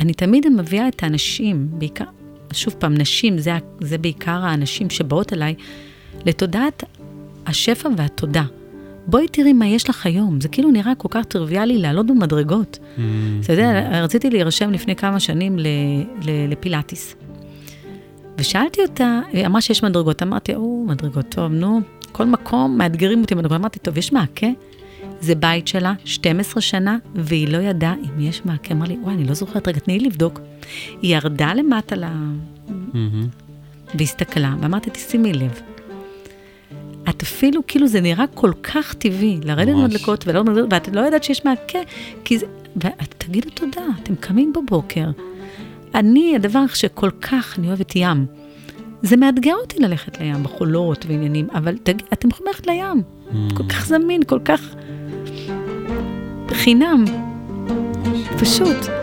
[0.00, 2.04] אני תמיד מביאה את האנשים, בעיקר,
[2.52, 5.54] שוב פעם, נשים, זה, זה בעיקר האנשים שבאות אליי,
[6.26, 6.84] לתודעת
[7.46, 8.44] השפע והתודה.
[9.06, 10.40] בואי תראי מה יש לך היום.
[10.40, 12.78] זה כאילו נראה כל כך טריוויאלי לעלות במדרגות.
[12.78, 13.00] Mm-hmm.
[13.44, 15.66] אתה יודע, רציתי להירשם לפני כמה שנים ל,
[16.22, 17.16] ל, לפילאטיס.
[18.38, 20.22] ושאלתי אותה, היא אמרה שיש מדרגות.
[20.22, 21.80] אמרתי, או, מדרגות, טוב, נו,
[22.12, 23.60] כל מקום מאתגרים אותי מדרגות.
[23.60, 24.46] אמרתי, טוב, יש מעקה?
[25.20, 28.74] זה בית שלה, 12 שנה, והיא לא ידעה אם יש מעקה.
[28.74, 30.40] אמר לי, וואי, אני לא זוכרת, רגע, תני לי לבדוק.
[31.02, 32.04] היא ירדה למטה ל...
[32.04, 33.00] Mm-hmm.
[33.94, 35.60] והסתכלה, ואמרתי, תשימי לב.
[37.08, 41.24] את אפילו, כאילו זה נראה כל כך טבעי, לרדת מדלקות ולא מדלקות, ואת לא יודעת
[41.24, 41.78] שיש מעקה,
[42.24, 45.10] כי זה, ותגידו תודה, אתם קמים בבוקר.
[45.94, 48.26] אני, הדבר שכל כך, אני אוהבת ים.
[49.02, 51.94] זה מאתגר אותי ללכת לים, בחולות ועניינים, אבל תג...
[52.12, 53.02] אתם יכולים ללכת לים.
[53.30, 53.56] Mm.
[53.56, 54.74] כל כך זמין, כל כך
[56.52, 57.04] חינם.
[58.40, 58.99] פשוט.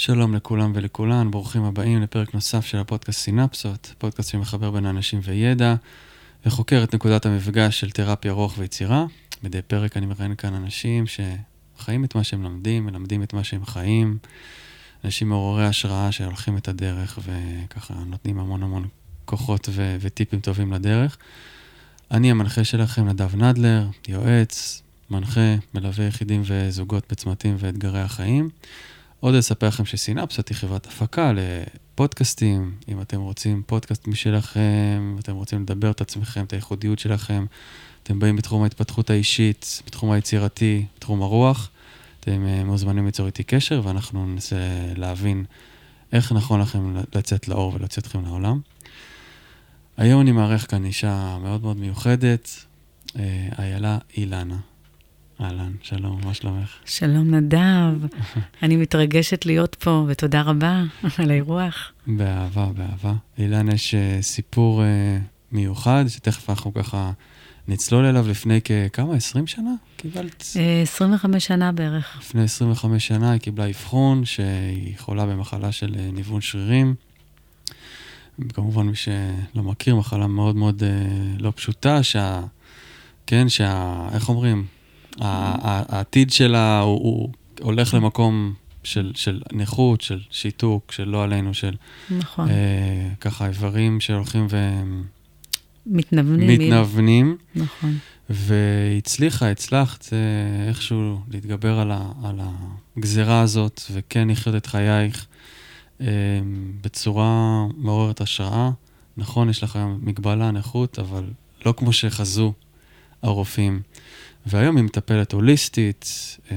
[0.00, 5.74] שלום לכולם ולכולן, ברוכים הבאים לפרק נוסף של הפודקאסט סינפסות, פודקאסט שמחבר בין אנשים וידע,
[6.46, 9.04] וחוקר את נקודת המפגש של תרפיה רוח ויצירה.
[9.42, 13.64] מדי פרק אני מראיין כאן אנשים שחיים את מה שהם לומדים, מלמדים את מה שהם
[13.66, 14.18] חיים,
[15.04, 18.88] אנשים מעוררי השראה שהולכים את הדרך וככה נותנים המון המון
[19.24, 21.18] כוחות ו- וטיפים טובים לדרך.
[22.10, 28.48] אני המנחה שלכם, נדב נדלר, יועץ, מנחה, מלווה יחידים וזוגות בצמתים ואתגרי החיים.
[29.20, 32.74] עוד אספר לכם שסינפסות היא חברת הפקה לפודקאסטים.
[32.88, 37.46] אם אתם רוצים פודקאסט משלכם, אתם רוצים לדבר את עצמכם, את הייחודיות שלכם,
[38.02, 41.70] אתם באים בתחום ההתפתחות האישית, בתחום היצירתי, בתחום הרוח,
[42.20, 44.56] אתם uh, מוזמנים ליצור איתי קשר, ואנחנו ננסה
[44.96, 45.44] להבין
[46.12, 48.60] איך נכון לכם לצאת לאור ולצאת אתכם לעולם.
[49.96, 52.64] היום אני מארח כאן אישה מאוד מאוד מיוחדת,
[53.18, 54.56] אה, איילה אילנה.
[55.40, 56.76] אהלן, שלום, מה שלומך?
[56.84, 58.06] שלום נדב,
[58.62, 60.82] אני מתרגשת להיות פה, ותודה רבה
[61.18, 61.92] על האירוח.
[62.06, 63.14] באהבה, באהבה.
[63.38, 64.84] אילן, יש uh, סיפור uh,
[65.52, 67.12] מיוחד, שתכף אנחנו ככה
[67.68, 68.60] נצלול אליו לפני
[68.92, 70.44] כמה, 20 שנה קיבלת?
[70.82, 72.16] 25 אה, שנה בערך.
[72.20, 76.94] לפני 25 שנה היא קיבלה אבחון שהיא חולה במחלה של ניוון שרירים.
[78.54, 80.82] כמובן, מי שלא מכיר, מחלה מאוד מאוד
[81.38, 82.42] לא פשוטה, שה...
[83.26, 84.08] כן, שה...
[84.14, 84.79] איך אומרים?
[85.18, 87.28] העתיד שלה הוא, הוא
[87.60, 91.76] הולך למקום של, של נכות, של שיתוק, של לא עלינו, של...
[92.10, 92.48] נכון.
[92.50, 94.82] אה, ככה איברים שהולכים ו...
[95.86, 96.48] מתנוונים.
[96.48, 97.36] מתנוונים.
[97.54, 97.98] נכון.
[98.30, 102.40] והצליחה, הצלחת אה, איכשהו להתגבר על, ה, על
[102.96, 105.26] הגזרה הזאת, וכן לחיות את חייך
[106.00, 106.06] אה,
[106.80, 108.70] בצורה מעוררת השראה.
[109.16, 111.24] נכון, יש לך היום מגבלה, נכות, אבל
[111.66, 112.52] לא כמו שחזו
[113.22, 113.80] הרופאים.
[114.46, 116.06] והיום היא מטפלת הוליסטית,
[116.50, 116.56] אמ,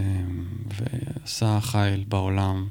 [0.77, 2.67] ועושה חייל בעולם,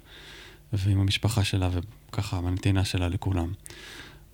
[0.72, 3.52] ועם המשפחה שלה, וככה המנתינה שלה לכולם.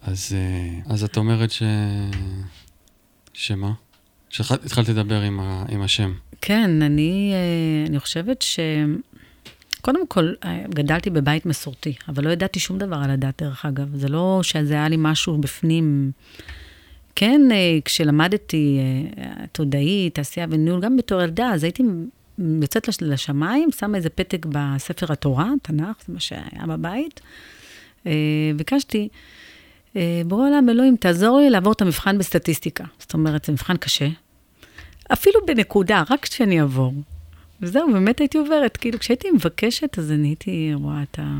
[0.02, 1.62] אז, אה, אז את אומרת ש...
[3.32, 3.72] שמה?
[4.30, 5.64] שהתחלת לדבר עם, ה...
[5.68, 6.12] עם השם.
[6.40, 8.60] כן, אני, אה, אני חושבת ש...
[9.80, 13.96] קודם כל, אה, גדלתי בבית מסורתי, אבל לא ידעתי שום דבר על הדת, דרך אגב.
[13.96, 16.12] זה לא שזה היה לי משהו בפנים
[17.14, 18.78] כן, אה, כשלמדתי
[19.18, 21.82] אה, תודעי, תעשייה וניהול, גם בתור ילדה, אז הייתי
[22.62, 27.20] יוצאת לשמיים, שמה איזה פתק בספר התורה, תנ"ך, זה מה שהיה בבית.
[28.06, 28.12] אה,
[28.56, 29.08] ביקשתי,
[30.26, 32.84] בורא עולם, אלוהים, תעזור לי לעבור את המבחן בסטטיסטיקה.
[32.98, 34.08] זאת אומרת, זה מבחן קשה.
[35.12, 36.94] אפילו בנקודה, רק כשאני אעבור.
[37.60, 38.76] וזהו, באמת הייתי עוברת.
[38.76, 41.38] כאילו, כשהייתי מבקשת, אז אני הייתי רואה את ה...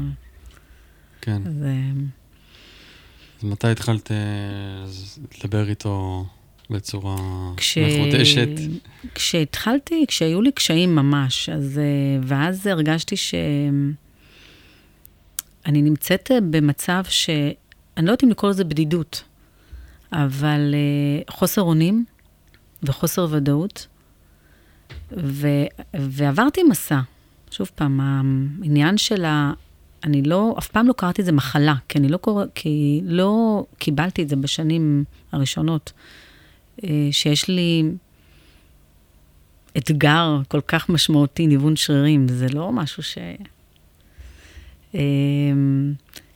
[1.21, 1.43] כן.
[1.47, 1.65] אז
[3.43, 4.17] מתי התחלת אה,
[5.39, 6.27] לדבר איתו
[6.71, 7.17] בצורה
[7.57, 7.79] כש...
[7.79, 8.49] מחודשת?
[9.15, 11.85] כשהתחלתי, כשהיו לי קשיים ממש, אז, אה,
[12.23, 13.93] ואז הרגשתי שאני
[15.67, 17.31] נמצאת במצב ש...
[17.97, 19.25] אני לא יודעת אם לקרוא לזה בדידות,
[20.13, 22.05] אבל אה, חוסר אונים
[22.83, 23.87] וחוסר ודאות,
[25.17, 25.49] ו...
[25.95, 27.01] ועברתי מסע.
[27.51, 28.01] שוב פעם,
[28.63, 29.25] העניין של
[30.05, 33.65] אני לא, אף פעם לא קראתי את זה מחלה, כי אני לא קורא, כי לא
[33.79, 35.93] קיבלתי את זה בשנים הראשונות,
[36.85, 37.85] אה, שיש לי
[39.79, 43.19] אתגר כל כך משמעותי, ניוון שרירים, זה לא משהו ש...
[44.95, 45.01] אה,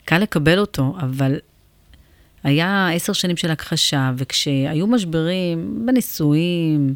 [0.05, 1.35] קל לקבל אותו, אבל
[2.43, 6.95] היה עשר שנים של הכחשה, וכשהיו משברים בנישואים,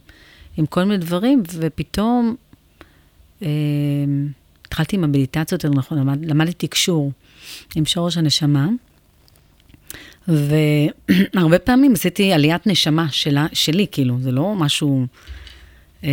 [0.57, 2.35] עם כל מיני דברים, ופתאום
[3.41, 3.47] אה,
[4.77, 7.11] התחלתי עם המדיטציות, נכון, למד, למדתי קשור
[7.75, 8.67] עם שורש הנשמה,
[10.27, 15.05] והרבה פעמים עשיתי עליית נשמה שלה, שלי, כאילו, זה לא משהו...
[16.03, 16.09] אה,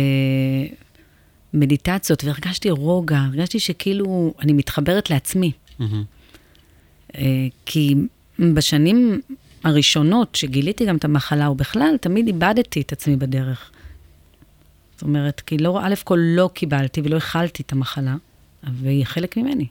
[1.53, 5.51] מדיטציות, והרגשתי רוגע, הרגשתי שכאילו אני מתחברת לעצמי.
[5.51, 5.83] Mm-hmm.
[7.17, 7.21] אה,
[7.65, 7.95] כי
[8.39, 9.21] בשנים
[9.63, 13.71] הראשונות שגיליתי גם את המחלה, ובכלל, תמיד איבדתי את עצמי בדרך.
[14.93, 18.15] זאת אומרת, כי לא, א' כל לא קיבלתי ולא הכלתי את המחלה,
[18.73, 19.67] והיא חלק ממני.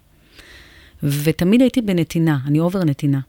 [1.02, 3.20] ותמיד הייתי בנתינה, אני אובר נתינה.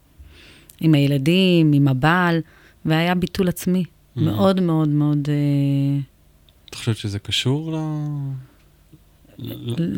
[0.80, 2.40] עם הילדים, עם הבעל,
[2.84, 3.84] והיה ביטול עצמי.
[3.84, 4.20] Mm-hmm.
[4.20, 5.28] מאוד מאוד מאוד...
[5.28, 6.00] אה,
[6.70, 7.76] את חושבת שזה קשור ל...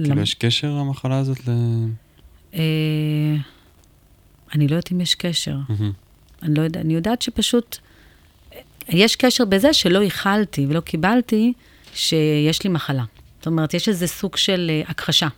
[0.04, 1.50] כאילו, יש קשר למחלה הזאת ל...
[2.54, 3.36] אה,
[4.54, 5.56] אני לא יודעת אם יש קשר.
[6.42, 7.76] אני לא יודעת, אני יודעת שפשוט...
[8.88, 11.52] יש קשר בזה שלא איחלתי ולא קיבלתי
[11.94, 13.04] שיש לי מחלה.
[13.38, 15.28] זאת אומרת, יש איזה סוג של uh, הכחשה.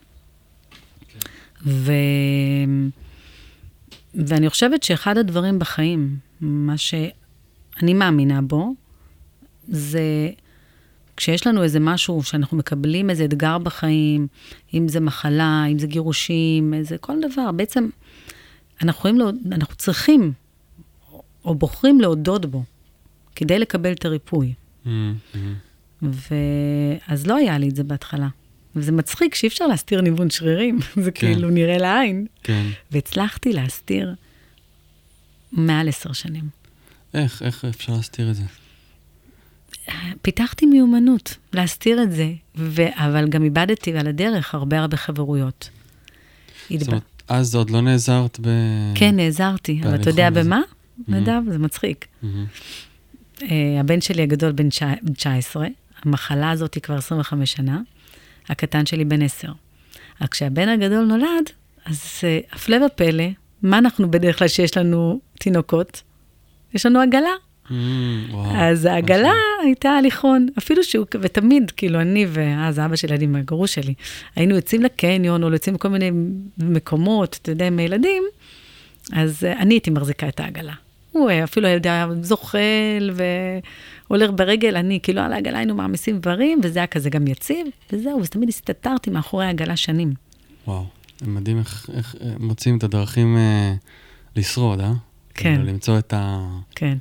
[1.66, 1.92] ו...
[4.14, 8.74] ואני חושבת שאחד הדברים בחיים, מה שאני מאמינה בו,
[9.68, 10.30] זה
[11.16, 14.26] כשיש לנו איזה משהו שאנחנו מקבלים איזה אתגר בחיים,
[14.74, 17.88] אם זה מחלה, אם זה גירושים, איזה כל דבר, בעצם
[18.82, 20.32] אנחנו, יכולים, אנחנו צריכים
[21.44, 22.64] או בוחרים להודות בו
[23.36, 24.54] כדי לקבל את הריפוי.
[24.84, 24.88] Mm-hmm.
[26.02, 28.28] ואז לא היה לי את זה בהתחלה.
[28.76, 31.26] וזה מצחיק שאי אפשר להסתיר ניוון שרירים, זה כן.
[31.26, 32.26] כאילו נראה לעין.
[32.42, 32.66] כן.
[32.90, 34.14] והצלחתי להסתיר
[35.52, 36.48] מעל עשר שנים.
[37.14, 38.42] איך, איך אפשר להסתיר את זה?
[40.22, 42.82] פיתחתי מיומנות להסתיר את זה, ו...
[42.92, 45.70] אבל גם איבדתי על הדרך הרבה הרבה חברויות.
[46.78, 48.48] זאת אומרת, אז עוד לא נעזרת ב...
[48.94, 50.60] כן, נעזרתי, אבל אתה יודע במה?
[51.08, 52.06] נדב, זה מצחיק.
[53.42, 53.48] אה,
[53.80, 55.66] הבן שלי הגדול בן 19,
[56.02, 57.80] המחלה הזאת היא כבר 25 שנה,
[58.48, 59.48] הקטן שלי בן 10.
[60.20, 61.50] רק כשהבן הגדול נולד,
[61.84, 63.24] אז אה, הפלא ופלא,
[63.62, 66.02] מה אנחנו בדרך כלל שיש לנו תינוקות?
[66.74, 67.30] יש לנו עגלה.
[67.70, 67.72] Mm,
[68.56, 69.32] אז העגלה
[69.64, 73.94] הייתה הליכון, אפילו שהוא, ותמיד, כאילו, אני ואז אבא של ילדים, הגרוש שלי,
[74.36, 76.10] היינו יוצאים לקניון, או יוצאים לכל מיני
[76.58, 78.22] מקומות, אתה יודע, עם הילדים,
[79.12, 80.74] אז אה, אני הייתי מחזיקה את העגלה.
[81.12, 83.10] הוא אפילו היה זוחל
[84.08, 88.22] והולך ברגל, אני, כאילו, על העגלה היינו מעמיסים דברים, וזה היה כזה גם יציב, וזהו,
[88.22, 90.12] ותמיד הסתתרתי מאחורי העגלה שנים.
[90.66, 90.84] וואו,
[91.26, 93.74] מדהים איך, איך אה, מוצאים את הדרכים אה,
[94.36, 94.92] לשרוד, אה?
[95.34, 95.54] כן.
[95.54, 96.48] כאילו, למצוא את ה...
[96.74, 96.98] כן.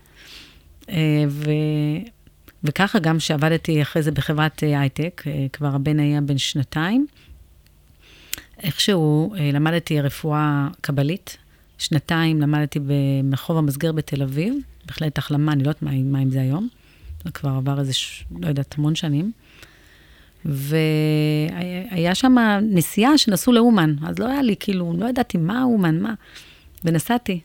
[0.89, 1.51] אה, ו...
[2.63, 7.07] וככה גם שעבדתי אחרי זה בחברת אה, הייטק, אה, כבר הבן היה בן שנתיים.
[8.63, 11.37] איכשהו למדתי רפואה קבלית.
[11.79, 12.79] שנתיים למדתי
[13.29, 14.53] ברחוב המסגר בתל אביב,
[14.85, 16.67] בהחלט החלמה, אני לא יודעת מה, מה עם זה היום.
[17.25, 18.23] זה כבר עבר איזה, ש...
[18.41, 19.31] לא יודעת, המון שנים.
[20.45, 26.13] והיה שם נסיעה שנסעו לאומן, אז לא היה לי, כאילו, לא ידעתי מה אומן, מה.
[26.83, 27.39] ונסעתי.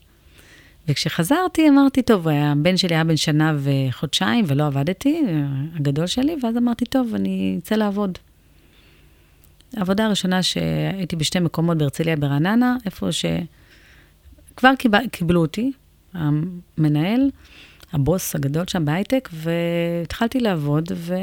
[0.89, 5.23] וכשחזרתי, אמרתי, טוב, הבן שלי היה בן שנה וחודשיים ולא עבדתי,
[5.75, 8.19] הגדול שלי, ואז אמרתי, טוב, אני אצא לעבוד.
[9.77, 13.09] העבודה הראשונה שהייתי בשתי מקומות בהרצליה ברעננה, איפה
[14.55, 15.73] שכבר קיבל, קיבלו אותי,
[16.15, 17.31] המנהל,
[17.93, 21.15] הבוס הגדול שם בהייטק, והתחלתי לעבוד, ו...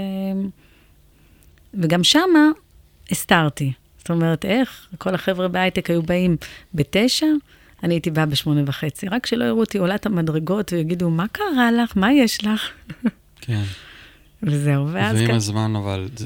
[1.73, 2.50] וגם שמה
[3.11, 3.73] הסתרתי.
[3.97, 4.88] זאת אומרת, איך?
[4.97, 6.38] כל החבר'ה בהייטק היו באים
[6.73, 7.25] בתשע,
[7.83, 9.07] אני הייתי באה בשמונה וחצי.
[9.07, 11.97] רק שלא יראו אותי עולה את המדרגות ויגידו, מה קרה לך?
[11.97, 12.69] מה יש לך?
[13.41, 13.63] כן.
[14.43, 15.17] וזהו, ואז...
[15.17, 16.25] ועם הזמן, אבל זה,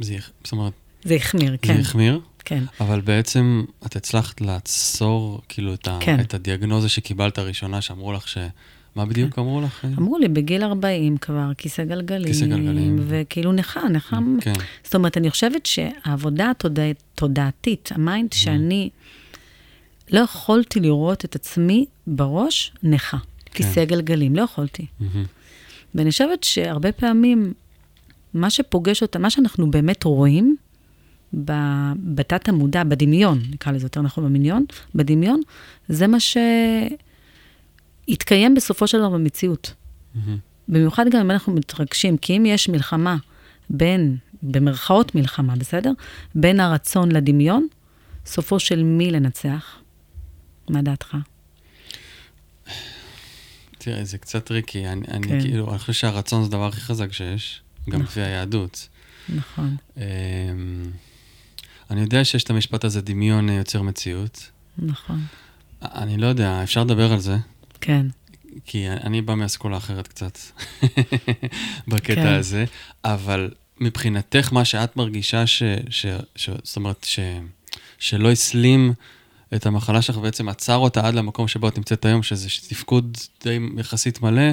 [0.00, 0.72] זה, זאת אומרת...
[1.04, 1.74] זה החמיר, כן.
[1.74, 2.20] זה החמיר?
[2.44, 2.64] כן.
[2.80, 6.20] אבל בעצם את הצלחת לעצור, כאילו, את, ה, כן.
[6.20, 8.38] את הדיאגנוזה שקיבלת הראשונה, שאמרו לך ש...
[8.96, 9.40] מה בדיוק כן.
[9.40, 9.86] אמרו לך?
[9.98, 12.26] אמרו לי, בגיל 40 כבר, כיסא גלגלים.
[12.26, 12.96] כיסא גלגלים.
[13.00, 14.18] וכאילו נכה, נכה.
[14.40, 14.52] כן.
[14.84, 16.52] זאת אומרת, אני חושבת שהעבודה
[17.14, 18.36] התודעתית, ה mind mm.
[18.36, 18.90] שאני...
[20.10, 23.52] לא יכולתי לראות את עצמי בראש נכה, כן.
[23.54, 24.86] כיסא גלגלים, לא יכולתי.
[25.00, 25.04] Mm-hmm.
[25.94, 27.52] ואני חושבת שהרבה פעמים,
[28.34, 30.56] מה שפוגש אותה, מה שאנחנו באמת רואים,
[31.96, 34.64] בתת המודע, בדמיון, נקרא לזה יותר נכון בדמיון,
[34.94, 35.40] בדמיון,
[35.88, 36.18] זה מה
[38.08, 39.74] שהתקיים בסופו של דבר במציאות.
[39.74, 40.18] Mm-hmm.
[40.68, 43.16] במיוחד גם אם אנחנו מתרגשים, כי אם יש מלחמה
[43.70, 45.92] בין, במרכאות מלחמה, בסדר?
[46.34, 47.66] בין הרצון לדמיון,
[48.26, 49.78] סופו של מי לנצח?
[50.70, 51.16] מה דעתך?
[53.78, 54.86] תראה, זה קצת tricky.
[54.86, 55.40] אני, אני כן.
[55.40, 58.02] כאילו, אני חושב שהרצון זה הדבר הכי חזק שיש, גם נכון.
[58.02, 58.88] לפי היהדות.
[59.28, 60.02] נכון, אמ,
[61.90, 64.50] אני יודע שיש את המשפט הזה, דמיון אה, יוצר מציאות.
[64.78, 65.20] נכון.
[65.82, 67.36] אני לא יודע, אפשר לדבר על זה,
[67.80, 68.06] כן,
[68.64, 70.38] כי אני בא מאסכולה אחרת קצת,
[71.88, 72.34] בקטע כן.
[72.34, 72.64] הזה,
[73.04, 73.50] אבל
[73.80, 77.18] מבחינתך, מה שאת מרגישה, ש, ש, ש, זאת אומרת, ש,
[77.98, 78.92] שלא הסלים
[79.54, 83.58] את המחלה שלך, ובעצם עצר אותה עד למקום שבו את נמצאת היום, שזה תפקוד די
[83.78, 84.52] יחסית מלא.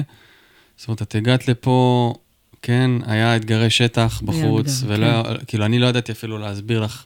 [0.76, 2.14] זאת אומרת, את הגעת לפה,
[2.62, 7.04] כן, היה אתגרי שטח בחוץ, ולא, כאילו, אני לא ידעתי אפילו להסביר לך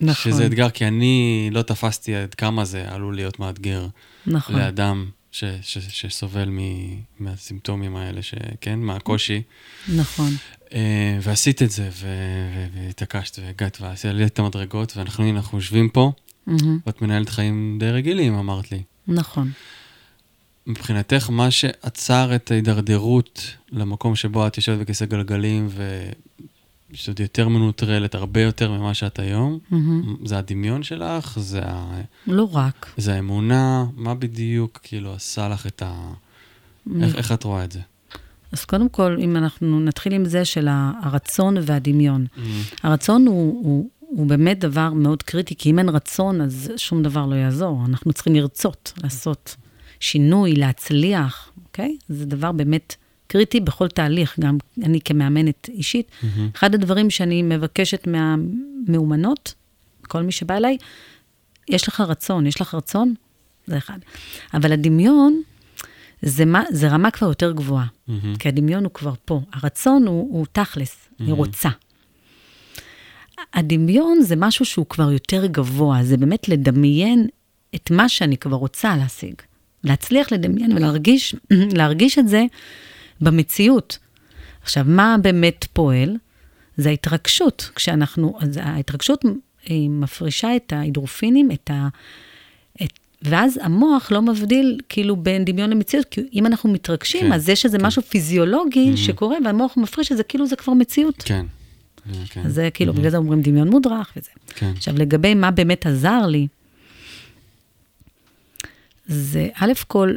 [0.00, 3.86] נכון, שזה אתגר, כי אני לא תפסתי עד כמה זה עלול להיות מאתגר
[4.26, 6.60] נכון, לאדם ש, ש, שסובל מ,
[7.18, 9.42] מהסימפטומים האלה, שכן, מהקושי.
[9.88, 10.30] נכון,
[10.72, 12.06] אה, ועשית את זה, ו-
[12.54, 16.12] ו- והתעקשת והגעת ועשית את המדרגות, ואנחנו, הנה, אנחנו יושבים פה,
[16.46, 18.82] מהמם, ואת מנהלת חיים די רגילים, אמרת לי.
[19.08, 19.50] נכון.
[20.66, 25.68] מבחינתך, מה שעצר את ההידרדרות למקום שבו את יושבת בכיסא גלגלים,
[26.90, 30.16] ושאת יותר מנוטרלת, הרבה יותר ממה שאת היום, מהמם.
[30.24, 31.38] זה הדמיון שלך?
[31.40, 32.00] זה, ה...
[32.26, 32.92] לא רק.
[32.96, 33.84] זה האמונה?
[33.96, 36.12] מה בדיוק כאילו עשה לך את ה...
[37.02, 37.80] איך, איך את רואה את זה?
[38.52, 40.68] אז קודם כל, אם אנחנו נתחיל עם זה של
[41.02, 42.26] הרצון והדמיון.
[42.82, 47.26] הרצון הוא, הוא, הוא באמת דבר מאוד קריטי, כי אם אין רצון, אז שום דבר
[47.26, 47.82] לא יעזור.
[47.86, 49.56] אנחנו צריכים לרצות, לעשות
[50.00, 51.96] שינוי, להצליח, אוקיי?
[52.08, 56.10] זה דבר באמת קריטי בכל תהליך, גם אני כמאמנת אישית.
[56.22, 56.48] מהמם.
[56.54, 59.54] אחד הדברים שאני מבקשת מהמאומנות,
[60.02, 60.76] כל מי שבא אליי,
[61.68, 63.14] יש לך רצון, יש לך רצון?
[63.66, 63.98] זה אחד.
[64.54, 65.42] אבל הדמיון,
[66.22, 68.36] זה, מה, זה רמה כבר יותר גבוהה, מהמם.
[68.36, 69.40] כי הדמיון הוא כבר פה.
[69.52, 71.38] הרצון הוא, הוא תכלס, אני מהמם.
[71.38, 71.68] רוצה.
[73.54, 77.26] הדמיון זה משהו שהוא כבר יותר גבוה, זה באמת לדמיין
[77.74, 79.34] את מה שאני כבר רוצה להשיג.
[79.84, 81.34] להצליח לדמיין ולהרגיש
[81.78, 82.44] להרגיש את זה
[83.20, 83.98] במציאות.
[84.62, 86.16] עכשיו, מה באמת פועל?
[86.76, 87.70] זה ההתרגשות.
[87.74, 89.24] כשאנחנו, אז ההתרגשות
[89.64, 91.88] היא מפרישה את ההידרופינים, את ה...
[92.82, 92.88] את,
[93.22, 97.64] ואז המוח לא מבדיל כאילו בין דמיון למציאות, כי אם אנחנו מתרגשים, כן, אז יש
[97.64, 98.96] איזה משהו פיזיולוגי Mhm.
[98.96, 101.22] שקורה, והמוח מפריש את זה כאילו זה כבר מציאות.
[101.22, 101.46] כן.
[102.30, 102.42] כן.
[102.46, 102.98] אז זה כאילו, מהמם.
[103.00, 104.30] בגלל זה אומרים דמיון מודרך וזה.
[104.54, 104.72] כן.
[104.76, 106.46] עכשיו, לגבי מה באמת עזר לי,
[109.06, 110.14] זה א' כל,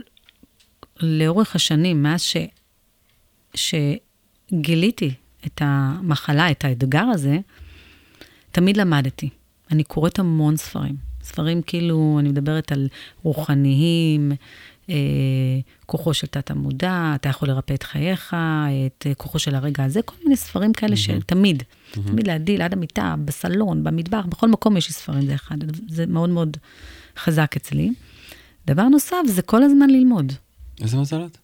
[0.99, 2.37] לאורך השנים, מאז ש,
[3.55, 5.13] שגיליתי
[5.45, 7.37] את המחלה, את האתגר הזה,
[8.51, 9.29] תמיד למדתי.
[9.71, 10.95] אני קוראת המון ספרים.
[11.23, 12.87] ספרים כאילו, אני מדברת על
[13.23, 14.31] רוחניים,
[14.89, 14.95] אה,
[15.85, 18.35] כוחו של תת-המודע, אתה יכול לרפא את חייך,
[18.87, 22.73] את אה, כוחו של הרגע הזה, כל מיני ספרים כאלה של תמיד, תמיד להדיל עד
[22.73, 26.57] המיטה, בסלון, במטבח, בכל מקום יש לי ספרים, זה אחד, זה מאוד מאוד
[27.17, 27.93] חזק אצלי.
[28.67, 30.33] דבר נוסף, זה כל הזמן ללמוד.
[30.81, 31.37] איזה מזל את?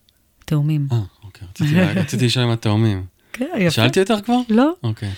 [0.46, 0.88] תאומים.
[0.92, 1.48] אה, אוקיי.
[2.02, 3.06] רציתי- לשאול אם את תאומים.
[3.34, 3.72] כן, יפה.
[3.72, 4.38] שאלתי אותך כבר?
[4.50, 4.72] לא?
[4.84, 5.12] אוקיי.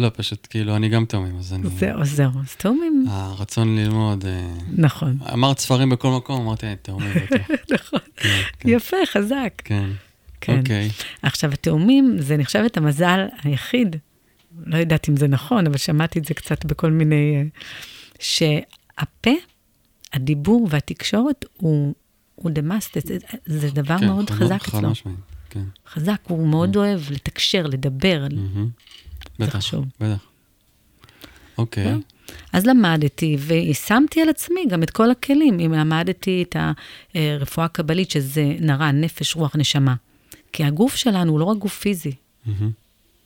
[0.00, 1.68] לא, פשוט כאילו, אני גם תאומים, אז אני...
[1.68, 4.24] זהו, זהו, אז תאומים, הרצון ללמוד...
[4.26, 5.18] אה, נכון.
[5.32, 7.46] אמרת ספרים בכל מקום, אמרתי, "אה, תאומים בטוח.
[7.74, 7.98] נכון.
[8.16, 9.52] כן, כן, יפה, חזק.
[9.64, 9.88] כן.
[10.40, 10.58] כן.
[10.58, 10.90] אוקיי.
[11.22, 13.96] עכשיו, התאומים, זה נחשב את המזל היחיד,
[14.66, 17.36] לא יודעת אם זה נכון, אבל שמעתי את זה קצת בכל מיני...
[17.36, 17.42] אה,
[18.20, 19.30] שהפה,
[20.12, 21.94] הדיבור והתקשורת הוא,
[22.36, 24.90] הוא the must, זה, זה דבר כן, מאוד חזק אצלו.
[25.50, 25.64] כן.
[25.92, 28.26] חזק, הוא מאוד אוהב לתקשר, לדבר.
[29.38, 29.84] בטח, חשוב.
[30.00, 30.24] בטח.
[31.58, 31.84] אוקיי.
[31.84, 32.00] זהו.
[32.52, 35.58] אז למדתי ויישמתי על עצמי גם את כל הכלים.
[35.60, 36.56] אם למדתי את
[37.14, 39.94] הרפואה הקבלית, שזה נרא, נפש, רוח, נשמה.
[40.52, 42.12] כי הגוף שלנו הוא לא רק גוף פיזי,
[42.46, 42.70] מהמם.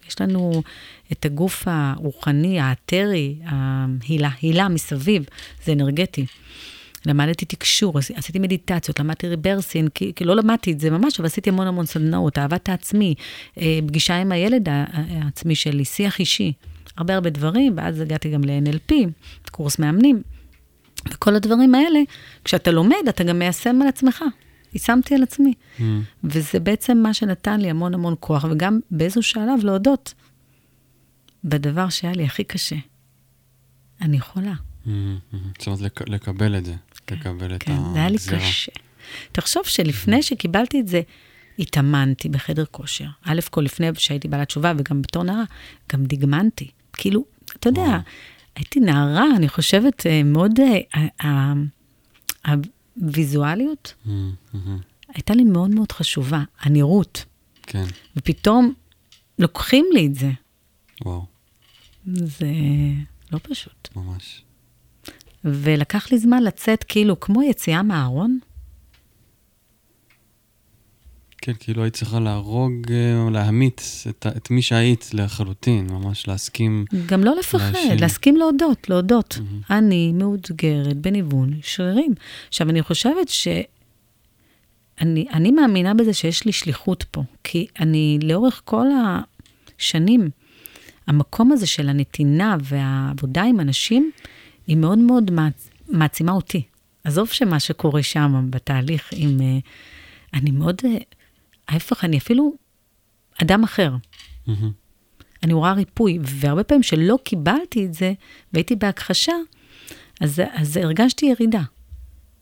[0.08, 0.62] יש לנו
[1.12, 5.24] את הגוף הרוחני, האתרי, ההילה, הילה מסביב,
[5.64, 6.26] זה אנרגטי.
[7.06, 11.26] למדתי תקשור, עשי- עשיתי מדיטציות, למדתי ריברסין, כי, כי לא למדתי את זה ממש, אבל
[11.26, 13.14] עשיתי המון המון סדנאות, אהבת העצמי,
[13.58, 16.52] אה, פגישה עם הילד העצמי שלי, שיח אישי,
[16.96, 18.94] הרבה הרבה דברים, ואז הגעתי גם ל-NLP,
[19.50, 20.22] קורס מאמנים.
[21.12, 22.00] וכל הדברים האלה,
[22.44, 24.24] כשאתה לומד, אתה גם מיישם על עצמך.
[24.72, 25.54] יישמתי על עצמי.
[25.78, 26.02] מהמם.
[26.24, 30.14] וזה בעצם מה שנתן לי המון המון כוח, וגם באיזשהו שלב להודות
[31.44, 32.76] בדבר שהיה לי הכי קשה.
[34.00, 34.52] אני יכולה.
[35.58, 36.74] זאת אומרת, לק- לקבל את זה.
[37.10, 38.38] לקבל את כן, זה היה לי הגזירה.
[38.40, 38.72] קשה.
[39.32, 41.00] תחשוב שלפני שקיבלתי את זה,
[41.58, 43.06] התאמנתי בחדר כושר.
[43.24, 45.44] א' כל לפני שהייתי בעלת תשובה וגם בתור נערה,
[45.92, 46.70] גם דגמנתי.
[46.92, 47.24] כאילו,
[47.56, 47.98] אתה יודע.
[48.56, 52.54] הייתי נערה, אני חושבת, אה, מאוד, אה, ה- ה-
[52.96, 53.94] הוויזואליות.
[55.14, 57.24] הייתה לי מאוד מאוד חשובה, הנראות.
[57.62, 57.84] כן,
[58.16, 58.72] ופתאום
[59.38, 60.30] לוקחים לי את זה.
[61.04, 61.24] וואו,
[62.06, 62.46] זה
[63.32, 63.88] לא פשוט.
[63.96, 64.42] ממש.
[65.44, 68.38] ולקח לי זמן לצאת כאילו כמו יציאה מהארון.
[71.42, 76.84] כן, כאילו היית צריכה להרוג אה, או להמית את, את מי שהיית לחלוטין, ממש להסכים.
[77.06, 77.98] גם לא לפחד, להאשים.
[77.98, 79.38] להסכים להודות, להודות.
[79.38, 79.60] מהמם.
[79.70, 82.14] אני מאותגרת בניוון שרירים.
[82.48, 83.48] עכשיו, אני חושבת ש...
[85.00, 88.86] אני, אני מאמינה בזה שיש לי שליחות פה, כי אני לאורך כל
[89.78, 90.30] השנים,
[91.06, 94.10] המקום הזה של הנתינה והעבודה עם אנשים,
[94.70, 95.70] היא מאוד מאוד מעצ...
[95.88, 96.62] מעצימה אותי.
[97.04, 99.40] עזוב שמה שקורה שם בתהליך עם...
[99.40, 99.58] אה,
[100.34, 100.80] אני מאוד...
[100.84, 100.96] אה,
[101.68, 102.52] ההפך, אני אפילו
[103.42, 103.94] אדם אחר.
[104.46, 104.70] מהמם.
[105.42, 108.12] אני רואה ריפוי, והרבה פעמים שלא קיבלתי את זה,
[108.52, 109.32] והייתי בהכחשה,
[110.20, 111.62] אז, אז הרגשתי ירידה.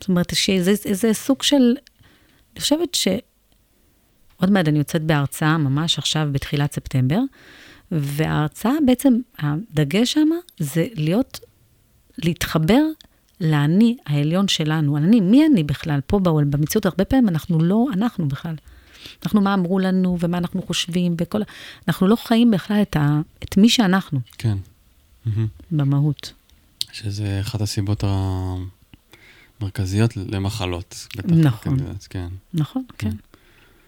[0.00, 1.76] זאת אומרת, שזה סוג של...
[2.52, 3.08] אני חושבת ש...
[4.36, 7.20] עוד מעט אני יוצאת בהרצאה, ממש עכשיו בתחילת ספטמבר,
[7.92, 11.40] וההרצאה בעצם, הדגש שמה זה להיות,
[12.24, 12.82] להתחבר
[13.40, 14.96] לאני העליון שלנו.
[14.96, 16.00] אני, מי אני בכלל?
[16.06, 18.54] פה בעולם, במציאות, הרבה פעמים אנחנו לא אנחנו בכלל.
[19.22, 21.42] אנחנו, מה אמרו לנו, ומה אנחנו חושבים, וכל...
[21.88, 24.56] אנחנו לא חיים בכלל את, ה, את מי שאנחנו, כן.
[25.70, 26.32] במהות.
[26.92, 28.04] שזה אחת הסיבות
[29.60, 31.06] המרכזיות למחלות.
[31.16, 31.78] בטח, נכון.
[31.78, 32.28] יודעת, כן.
[32.54, 33.10] נכון, כן.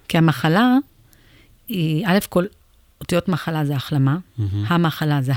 [0.08, 0.76] כי המחלה
[1.68, 2.44] היא, א' כל,
[3.00, 4.18] אותיות מחלה זה החלמה.
[4.66, 5.32] המחלה זה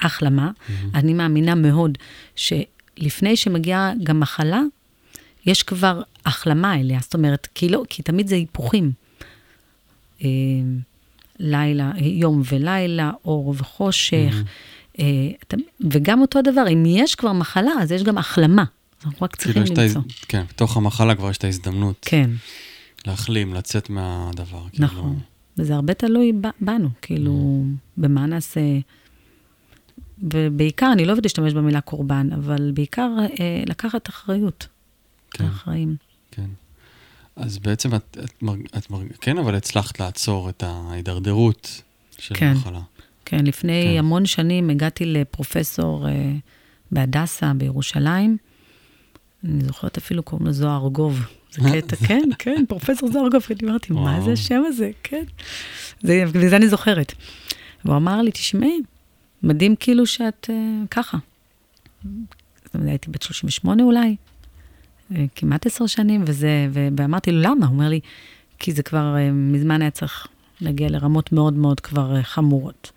[0.00, 0.50] הח- החלמה.
[0.94, 1.98] אני מאמינה מאוד
[2.36, 4.60] שלפני שמגיעה גם מחלה,
[5.46, 6.98] יש כבר החלמה אליה.
[7.02, 8.92] זאת אומרת, כי, לא, כי תמיד זה היפוכים.
[10.24, 10.28] אה,
[11.38, 14.34] לילה, יום ולילה, אור וחושך.
[14.98, 15.04] אה,
[15.42, 15.56] אתה-
[15.90, 18.64] וגם אותו דבר, אם יש כבר מחלה, אז יש גם החלמה.
[19.04, 20.10] אנחנו רק צריכים כאילו את ההז- למצוא.
[20.28, 22.30] כן, בתוך המחלה כבר יש את ההזדמנות כן.
[23.06, 24.62] להחלים, לצאת מהדבר.
[24.78, 24.96] נכון.
[25.02, 25.14] כאילו,
[25.58, 27.64] וזה הרבה תלוי בנו, כאילו,
[27.96, 28.60] במה נעשה.
[30.22, 34.66] ובעיקר, אני לא אוהבת להשתמש במילה קורבן, אבל בעיקר אה, לקחת אחריות.
[35.30, 35.44] כן.
[35.44, 35.96] האחראים.
[36.30, 36.46] כן.
[37.36, 39.06] אז בעצם את, את, מרג, את מרג...
[39.20, 41.82] כן, אבל הצלחת לעצור את ההידרדרות
[42.18, 42.46] של כן.
[42.46, 42.80] המחלה.
[43.24, 43.98] כן, לפני כן.
[43.98, 46.32] המון שנים הגעתי לפרופסור אה,
[46.92, 48.36] בהדסה בירושלים.
[49.44, 51.20] אני זוכרת אפילו קוראים לו זוהר ארגוב.
[51.50, 53.42] זה קטע, כן, כן, פרופסור זוהר ארגוב.
[53.50, 54.20] אני אמרתי, מה.
[54.20, 54.90] זה השם הזה?
[55.02, 55.24] כן.
[56.02, 57.12] זה, וזה אני זוכרת.
[57.84, 58.80] והוא אמר לי, תשמעי,
[59.42, 60.54] מדהים כאילו שאת אה,
[60.90, 61.18] ככה.
[62.74, 64.16] הייתי בת 38 אולי,
[65.16, 67.66] אה, כמעט עשר שנים, וזה, ואמרתי לו, למה?
[67.66, 68.00] הוא אומר לי,
[68.58, 70.26] כי זה כבר אה, מזמן היה צריך
[70.60, 72.92] להגיע לרמות מאוד מאוד כבר אה, חמורות.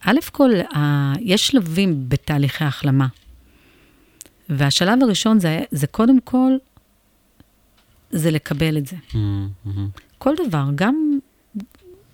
[0.00, 3.06] א' כל, ה- יש שלבים בתהליכי החלמה.
[4.48, 6.52] והשלב הראשון זה, זה קודם כל,
[8.10, 8.96] זה לקבל את זה.
[9.14, 9.88] מהמם.
[10.18, 11.15] כל דבר, גם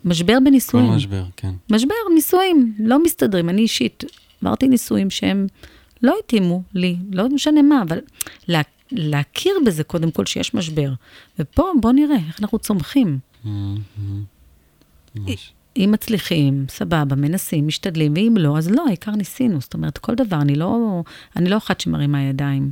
[0.05, 0.91] משבר כל בנישואים.
[0.91, 1.51] משבר, כן.
[1.71, 3.49] משבר, נישואים, לא מסתדרים.
[3.49, 4.03] אני אישית
[4.41, 5.47] עברתי נישואים שהם
[6.01, 7.99] לא התאימו לי, לא משנה מה, אבל
[8.47, 8.61] לה,
[8.91, 10.93] להכיר בזה קודם כל שיש משבר.
[11.39, 13.19] ופה בואו נראה איך אנחנו צומחים.
[15.15, 15.53] ממש.
[15.77, 19.61] אם מצליחים, סבבה, מנסים, משתדלים, ואם לא, אז לא, העיקר ניסינו.
[19.61, 21.03] זאת אומרת, כל דבר, אני לא,
[21.35, 22.71] אני לא אחת שמרימה ידיים.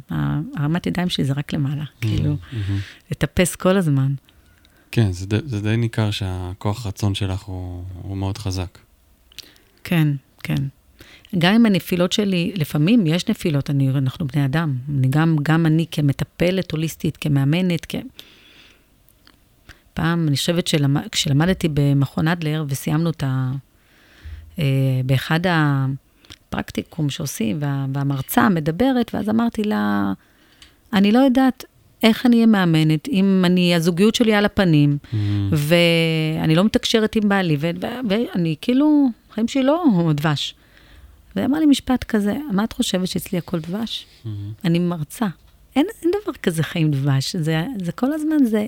[0.56, 2.80] הרמת ידיים שלי זה רק למעלה, כאילו, מהמם.
[3.12, 4.13] לטפס כל הזמן.
[4.92, 8.78] כן, זה, די- זה די ניכר שהכוח רצון שלך הוא, הוא מאוד חזק.
[9.84, 10.08] כן,
[10.44, 10.64] כן.
[11.38, 14.76] גם עם הנפילות שלי, לפעמים יש נפילות, אני, אנחנו בני אדם.
[14.90, 17.96] אני גם, גם אני כמטפלת הוליסטית, כמאמנת, כ...
[19.94, 23.52] פעם, אני חושבת שכשלמדתי במכון אדלר וסיימנו את ה...
[24.60, 24.66] אה,
[25.06, 30.14] באחד הפרקטיקום שעושים, וה, והמרצה מדברת, ואז אמרתי לה,
[30.94, 31.64] אני לא יודעת
[32.04, 35.50] איך אני אהיה מאמנת, אם אני, הזוגיות שלי על הפנים, מהמם.
[35.54, 39.84] ואני לא מתקשרת עם בעלי, ו- ו- ואני כאילו, החיים שלי לא
[40.16, 40.56] דבש.
[41.36, 44.06] והיא אמרה לי משפט כזה, מה את חושבת שאצלי הכל דבש?
[44.26, 44.52] מהמם.
[44.66, 45.28] אני מרצה.
[45.76, 48.68] אין, אין דבר כזה חיים דבש, זה, זה כל הזמן, זה,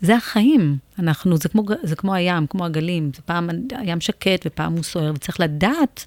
[0.00, 0.76] זה החיים.
[0.98, 3.10] אנחנו, זה כמו, זה כמו הים, כמו הגלים.
[3.16, 6.06] זה פעם הים שקט ופעם הוא סוער, וצריך לדעת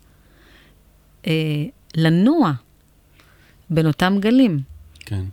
[1.27, 1.31] אה,
[1.95, 2.51] לנוע
[3.69, 4.59] בין אותם גלים.
[4.99, 5.23] כן.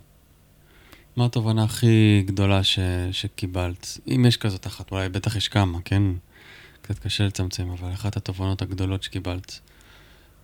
[1.15, 2.79] מה התובנה הכי גדולה ש,
[3.11, 3.97] שקיבלת?
[4.07, 6.03] אם יש כזאת אחת, אולי בטח יש כמה, כן?
[6.81, 9.59] קצת קשה לצמצם, אבל אחת התובנות הגדולות שקיבלת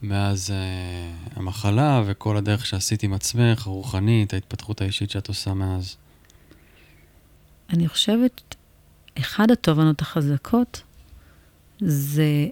[0.01, 5.97] מאז אה, המחלה וכל הדרך שעשית עם עצמך, הרוחנית, ההתפתחות האישית שאת עושה מאז.
[7.69, 8.55] אני חושבת,
[9.19, 10.81] אחד התובנות החזקות
[11.79, 12.47] זה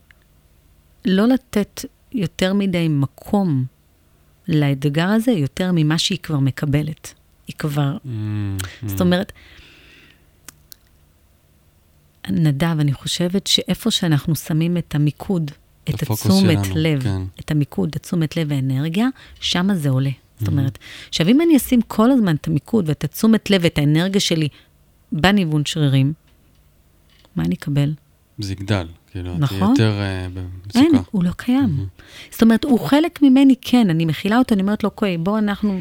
[1.05, 3.65] לא לתת יותר מדי מקום
[4.47, 7.18] לאתגר הזה, יותר ממה שהיא כבר מקבלת.
[7.49, 8.07] היא כבר, Mm,
[8.87, 9.31] זאת mm, אומרת,
[12.29, 15.51] נדב, אני חושבת שאיפה שאנחנו שמים את המיקוד,
[15.89, 17.21] את התשומת שלנו, לב, כן.
[17.39, 19.07] את המיקוד, התשומת לב והאנרגיה,
[19.39, 20.09] שמה זה עולה.
[20.09, 20.51] זאת Mm-hmm.
[20.51, 20.77] אומרת,
[21.09, 24.47] עכשיו אם אני אשים כל הזמן את המיקוד ואת התשומת לב ואת האנרגיה שלי
[25.11, 26.13] בניוון שרירים,
[27.35, 27.93] מה אני אקבל?
[28.39, 29.73] זה יגדל, כאילו, את נכון.
[29.75, 30.79] תהיה יותר אה, במצוקה.
[30.79, 31.87] אין, הוא לא קיים.
[32.31, 35.79] זאת אומרת, הוא חלק ממני, כן, אני מכילה אותו, אני אומרת לו, אוקיי, בוא אנחנו...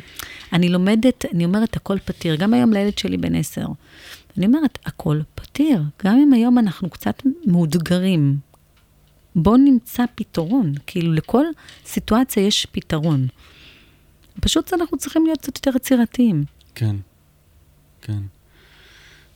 [0.52, 2.36] אני לומדת, אני אומרת, הכל פתיר.
[2.36, 3.66] גם היום לילד שלי בן עשר.
[4.36, 5.82] אני אומרת, הכל פתיר.
[6.04, 8.36] גם אם היום אנחנו קצת מאותגרים,
[9.36, 10.72] בוא נמצא פתרון.
[10.86, 11.44] כאילו, לכל
[11.86, 13.26] סיטואציה יש פתרון.
[14.40, 16.44] פשוט אנחנו צריכים להיות קצת יותר יצירתיים.
[16.74, 16.96] כן,
[18.02, 18.22] כן.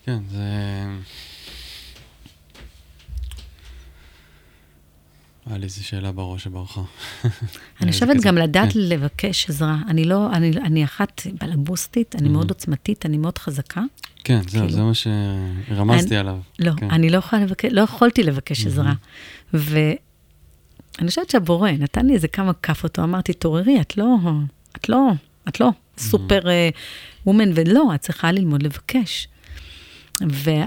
[0.04, 0.42] כן, זה...
[5.46, 6.80] היה לי איזו שאלה בראש שברחה.
[7.80, 8.78] אני חושבת גם לדעת כן.
[8.78, 9.78] לבקש עזרה.
[9.88, 13.82] אני לא, אני, אני אחת בלבוסטית, אני מאוד עוצמתית, אני מאוד חזקה.
[14.24, 16.38] כן, זהו, כאילו- זה מה שרמזתי עליו.
[16.58, 16.90] לא, כן.
[16.90, 17.20] אני לא
[17.70, 18.92] לא יכולתי לבקש עזרה.
[19.54, 19.96] ואני
[21.08, 24.16] חושבת שהבורא נתן לי איזה כמה כאפות, הוא אמרתי, תעוררי, את לא,
[24.76, 25.10] את לא,
[25.48, 29.28] את לא superwoman, ולא, את צריכה ללמוד לבקש.
[30.20, 30.64] וזה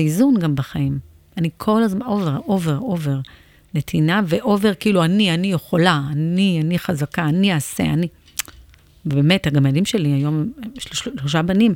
[0.00, 0.98] איזון גם בחיים.
[1.36, 3.20] אני כל הזמן, over, over, over.
[3.78, 8.08] נתינה ו over, כאילו, אני, אני יכולה, אני, אני חזקה, אני אעשה, אני...
[9.06, 11.74] ובאמת, גם הילדים שלי היום, יש לי של- שלושה בנים,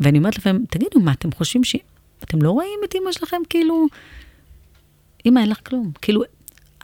[0.00, 1.76] ואני אומרת לפעמים, תגידו, מה, אתם חושבים ש...
[2.24, 3.86] אתם לא רואים את אימא שלכם כאילו...
[5.24, 5.90] אימא, אין לך כלום.
[6.02, 6.22] כאילו,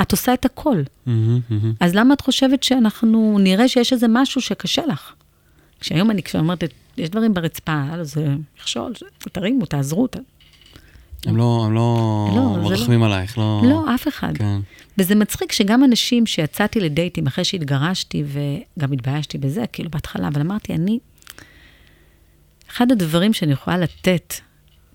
[0.03, 0.83] את עושה את הכל.
[1.07, 1.73] מהמם, מהמם.
[1.81, 5.13] אז למה את חושבת שאנחנו נראה שיש איזה משהו שקשה לך?
[5.81, 6.65] כשהיום אני כשאני אומרת,
[6.97, 10.07] יש דברים ברצפה, הלו, זה מכשול, תרימו, תעזרו.
[10.07, 10.17] ת...
[11.27, 13.63] הם לא, הם לא לא, מרחמים עלייך, לא...
[13.65, 14.37] לא, אף אחד.
[14.37, 14.59] כן.
[14.99, 20.75] וזה מצחיק שגם אנשים שיצאתי לדייטים אחרי שהתגרשתי, וגם התביישתי בזה, כאילו בהתחלה, אבל אמרתי,
[20.75, 20.99] אני,
[22.71, 24.35] אחד הדברים שאני יכולה לתת,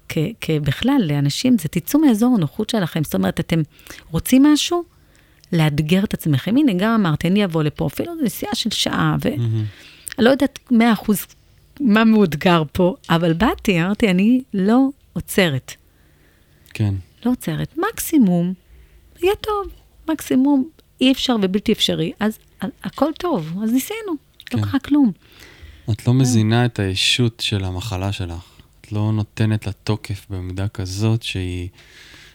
[0.10, 3.04] כ- כבכלל לאנשים, זה תצאו מאזור הנוחות שלכם.
[3.04, 3.62] זאת אומרת, אתם
[4.12, 4.84] רוצים משהו,
[5.54, 6.58] לאתגר את עצמכם.
[6.58, 9.64] הנה, גם אמרתי, אני אבוא לפה, אפילו נסיעה של שעה, ואני מהמם.
[10.20, 11.26] לא יודעת מאה אחוז
[11.80, 15.74] מה מאותגר פה, אבל באתי, אמרתי, אני לא עוצרת.
[16.74, 16.94] כן.
[17.26, 17.76] לא עוצרת.
[17.92, 18.54] מקסימום,
[19.24, 19.68] יהיה טוב.
[20.10, 20.70] מקסימום,
[21.02, 22.12] אי אפשר ובלתי אפשרי.
[22.20, 22.40] אז
[22.84, 24.14] הכל טוב, אז ניסינו.
[24.46, 24.58] כן.
[24.58, 25.12] לא קרה כלום.
[25.92, 28.44] את לא מזינה את הישות של המחלה שלך.
[28.82, 31.70] את לא נותנת לה תוקף במידה כזאת שהיא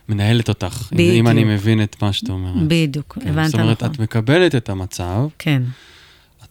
[0.09, 0.88] מנהלת אותך.
[0.92, 1.27] אם- אם בדיוק.
[1.29, 2.68] אני מבין את מה שאת אומרת.
[2.68, 3.94] בדיוק, כן, הבנת זאת אומרת, נכון.
[3.94, 5.62] את מקבלת את המצב, כן,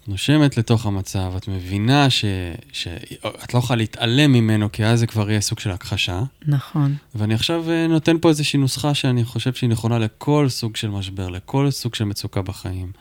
[0.08, 2.26] נושמת לתוך המצב, את מבינה ש...
[2.72, 6.24] שאת לא יכולה להתעלם ממנו, כי אז זה כבר יהיה סוג של הכחשה.
[6.48, 6.96] נכון.
[7.16, 11.30] ואני עכשיו אה, נותן פה איזושהי נוסחה שאני חושב שהיא נכונה לכל סוג של משבר,
[11.30, 12.92] לכל סוג של מצוקה בחיים,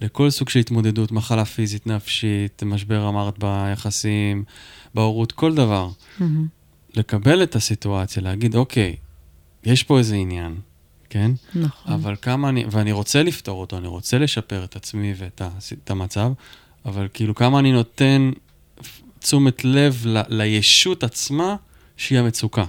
[0.00, 4.44] לכל סוג של התמודדות, מחלה פיזית, נפשית, משבר אמרת ביחסים,
[4.94, 5.90] בהורות, כל דבר.
[6.18, 6.46] מהמם.
[6.94, 8.96] לקבל את הסיטואציה, להגיד, אוקיי,
[9.64, 10.54] יש פה איזה עניין,
[11.10, 11.30] כן?
[11.54, 11.92] נכון.
[11.92, 15.48] אבל כמה אני, ואני רוצה לפתור אותו, אני רוצה לשפר את עצמי ואת ה,
[15.84, 16.32] את המצב,
[16.84, 18.30] אבל כאילו כמה אני נותן
[19.18, 21.56] תשומת לב ל, לישות עצמה
[21.96, 22.64] שהיא המצוקה,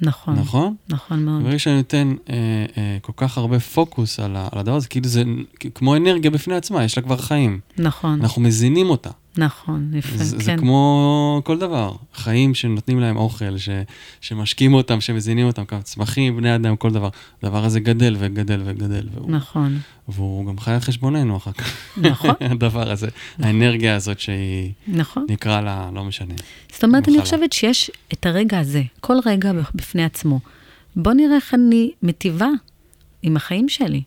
[0.00, 0.34] נכון.
[0.34, 0.74] נכון?
[0.88, 1.42] נכון מאוד.
[1.42, 2.34] ברגע שאני נותן אה,
[2.76, 5.22] אה, כל כך הרבה פוקוס על, ה, על הדבר הזה, כאילו זה
[5.74, 7.60] כמו אנרגיה בפני עצמה, יש לה כבר חיים.
[7.78, 9.10] נכון, אנחנו מזינים אותה.
[9.38, 10.42] נכון, יפה, זה, כן.
[10.42, 13.68] זה כמו כל דבר, חיים שנותנים להם אוכל, ש,
[14.20, 17.08] שמשקים אותם, שמזינים אותם, כמה צמחים, בני אדם, כל דבר.
[17.42, 21.76] הדבר הזה גדל וגדל וגדל, והוא, נכון, והוא גם חי על חשבוננו אחר כך.
[21.96, 25.26] נכון, הדבר הזה, האנרגיה הזאת שהיא, נכון.
[25.28, 26.34] נקרא לה, לא משנה.
[26.72, 27.20] זאת אומרת, אני.
[27.20, 30.40] חושבת שיש את הרגע הזה, כל רגע בפני עצמו.
[30.96, 32.48] בוא נראה איך אני מטיבה
[33.22, 34.02] עם החיים שלי.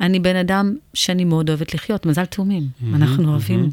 [0.00, 2.68] אני בן אדם שאני מאוד אוהבת לחיות, מזל תאומים.
[2.80, 3.70] מהמם, אנחנו אוהבים, מהמם.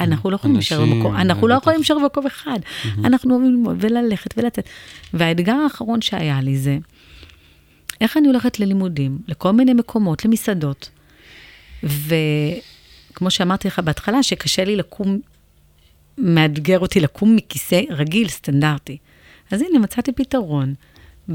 [0.00, 1.54] אנחנו לא יכולים להישאר במקום, אנחנו לא.
[1.54, 2.58] יכולים להישאר במקום אחד.
[3.04, 4.68] אנחנו אוהבים ללמוד וללכת ולצאת.
[5.14, 6.78] והאתגר האחרון שהיה לי זה,
[8.00, 10.90] איך אני הולכת ללימודים, לכל מיני מקומות, למסעדות,
[11.82, 15.20] וכמו שאמרתי לך בהתחלה, שקשה לי לקום,
[16.18, 18.96] מאתגר אותי לקום מכיסא רגיל, סטנדרטי.
[19.50, 20.74] אז הנה, מצאתי פתרון,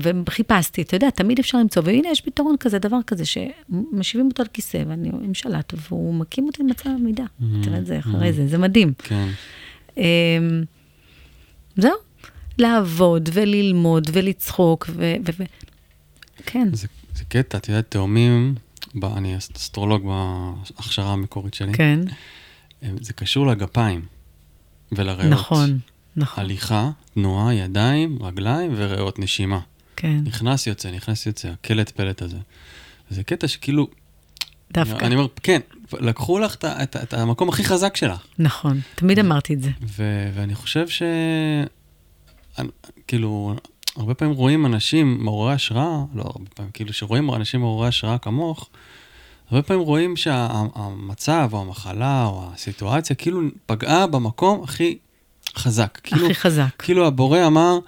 [0.02, 4.48] וחיפשתי, אתה יודע, תמיד אפשר למצוא, והנה יש פתרון כזה, דבר כזה, שמשיבים אותו על
[4.54, 7.24] כיסא, ואני עם שלט, והוא מקים אותי במצב עמידה.
[7.64, 8.94] תראה את זה אחרי זה, זה מדהים.
[8.98, 9.28] כן.
[9.98, 10.04] אמ,
[11.78, 11.92] זהו,
[12.58, 15.14] לעבוד וללמוד ולצחוק, ו...
[16.46, 16.88] כן, זה,
[17.30, 18.56] קטע, את יודעת, תאומים,
[19.04, 22.00] אני אסטרולוג בהכשרה המקורית שלי, כן,
[22.82, 24.02] הם- זה קשור לגפיים
[24.92, 25.32] ולריאות.
[25.34, 25.80] נכון,
[26.16, 29.60] נכון, הליכה, תנועה, ידיים, רגליים וריאות, נשימה.
[29.96, 32.38] כן, נכנס, יוצא, נכנס, יוצא, הקלט פלט הזה.
[33.10, 33.88] זה קטע שכאילו,
[34.72, 35.60] דווקא, אני אומר, כן,
[35.94, 38.26] לקחו לך את, את, את המקום הכי חזק שלך.
[38.40, 39.70] נכון, תמיד אמרתי את זה.
[39.82, 41.04] ו, ואני חושב ש...
[43.08, 43.56] כאילו,
[43.96, 48.70] הרבה פעמים רואים אנשים מעוררי השראה, לא הרבה פעמים, כאילו שרואים אנשים מעוררי השראה כמוך,
[49.50, 54.98] הרבה פעמים רואים שהמצב או המחלה או הסיטואציה כאילו פגעה במקום הכי
[55.56, 56.00] חזק.
[56.04, 56.70] הכי כאילו, חזק.
[56.78, 57.80] כאילו הבורא אמר,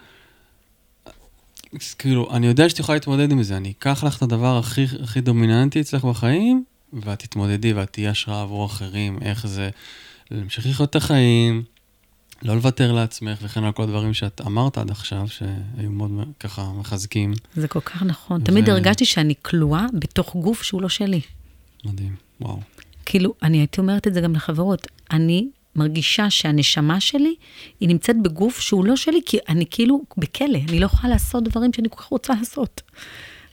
[1.98, 5.22] כאילו, אני יודע שאת יכולה להתמודד עם זה, אני אקח לך את הדבר הכי, הכי
[5.22, 9.70] דומיננטי אצלך בחיים, ואת תתמודדי ואת תהיי השראה עבור אחרים, איך זה
[10.32, 11.64] להמשיך לחיות את החיים,
[12.42, 17.34] לא לוותר לעצמך וכן על כל הדברים שאת אמרת עד עכשיו, שהיו מאוד ככה מחזקים.
[17.56, 18.42] זה כל כך נכון.
[18.42, 18.44] ו...
[18.44, 21.22] תמיד הרגשתי שאני כלואה בתוך גוף שהוא לא שלי.
[21.86, 22.60] מדהים, וואו.
[23.06, 25.48] כאילו, אני הייתי אומרת את זה גם לחברות, אני
[25.78, 27.36] מרגישה שהנשמה שלי,
[27.80, 31.74] היא נמצאת בגוף שהוא לא שלי, כי אני כאילו בכלא, אני לא יכולה לעשות דברים
[31.74, 32.82] שאני כל כך רוצה לעשות.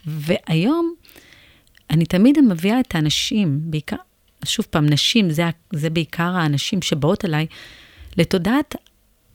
[0.07, 0.95] והיום,
[1.91, 3.97] אני תמיד מביאה את האנשים, בעיקר,
[4.45, 7.47] שוב פעם, נשים, זה, זה בעיקר האנשים שבאות אליי,
[8.17, 8.75] לתודעת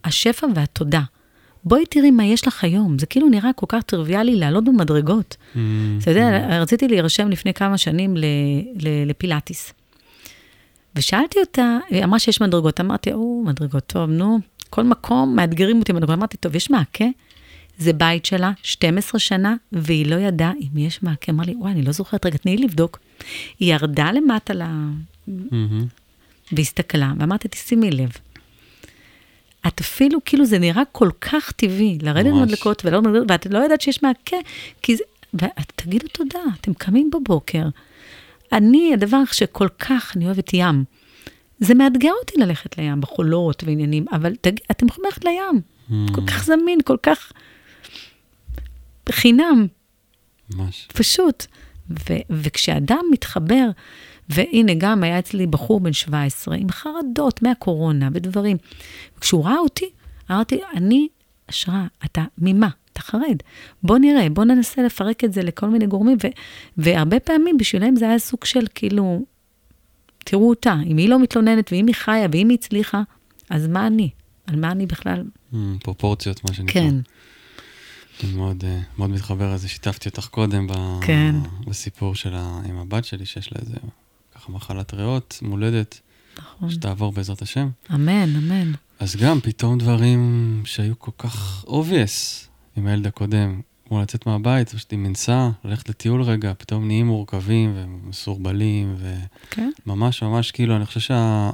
[0.04, 1.02] השפע והתודה.
[1.64, 5.36] בואי תראי מה יש לך היום, זה כאילו נראה כל כך טריוויאלי לעלות במדרגות.
[5.36, 5.58] Mm-hmm.
[6.02, 8.14] אתה יודע, רציתי להירשם לפני כמה שנים
[9.06, 9.72] לפילאטיס.
[10.94, 14.38] ושאלתי אותה, היא אמרה שיש מדרגות, אמרתי, או, מדרגות, טוב, נו,
[14.70, 16.18] כל מקום מאתגרים אותי מדרגות.
[16.18, 17.04] אמרתי, טוב, יש מעקה?
[17.78, 21.32] זה בית שלה, 12 שנה, והיא לא ידעה אם יש מעקה.
[21.32, 22.98] אמר לי, וואי, אני לא זוכרת, רגע, תני לי לבדוק.
[23.58, 24.62] היא ירדה למטה ל...
[24.62, 25.32] Mm-hmm.
[26.52, 28.10] והסתכלה, ואמרתי, תשימי לב.
[29.66, 34.02] את אפילו, כאילו, זה נראה כל כך טבעי, לרדת מדלקות ולא ואת לא יודעת שיש
[34.02, 34.36] מעקה,
[34.82, 35.04] כי זה...
[35.34, 37.64] ותגידו תודה, אתם קמים בבוקר.
[38.52, 40.84] אני, הדבר שכל כך, אני אוהבת ים.
[41.58, 44.52] זה מאתגר אותי ללכת לים, בחולות ועניינים, אבל תג...
[44.70, 45.60] אתם יכולים ללכת לים.
[45.90, 46.14] Mm.
[46.14, 47.32] כל כך זמין, כל כך...
[49.10, 49.66] חינם.
[50.54, 50.88] ממש.
[50.92, 51.46] פשוט.
[51.90, 53.70] ו- וכשאדם מתחבר,
[54.28, 58.56] והנה גם היה אצלי בחור בן 17 עם חרדות מהקורונה ודברים.
[59.18, 59.90] וכשהוא ראה אותי,
[60.30, 61.08] אמרתי, אני
[61.48, 62.68] השראה, אתה ממה?
[62.92, 63.36] אתה חרד.
[63.82, 66.36] בוא נראה, בוא ננסה לפרק את זה לכל מיני גורמים, ו-
[66.76, 69.24] והרבה פעמים בשבילם זה היה סוג של כאילו,
[70.18, 73.02] תראו אותה, אם היא לא מתלוננת ואם היא חיה ואם היא הצליחה,
[73.50, 74.10] אז מה אני?
[74.46, 75.24] על מה אני בכלל?
[75.52, 76.72] Mm, פרופורציות, מה שנקרא.
[76.82, 76.94] כן.
[78.24, 80.72] אני מאוד, אה, מאוד מתחבר לזה, שיתפתי אותך קודם ב...
[81.00, 81.34] כן.
[81.66, 83.74] בסיפור שלה עם הבת שלי, שיש לה איזה
[84.34, 86.00] ככה מחלת ריאות מולדת,
[86.38, 86.70] נכון.
[86.70, 87.68] שתעבור בעזרת השם.
[87.94, 88.72] אמן, אמן.
[88.98, 94.92] אז גם פתאום דברים שהיו כל כך obvious עם הילד הקודם, כמו לצאת מהבית, פשוט
[94.92, 98.96] עם מנסה, ללכת לטיול רגע, פתאום נהיים מורכבים ומסורבלים,
[99.86, 100.26] וממש כן.
[100.26, 101.50] ממש כאילו, אני חושב שה...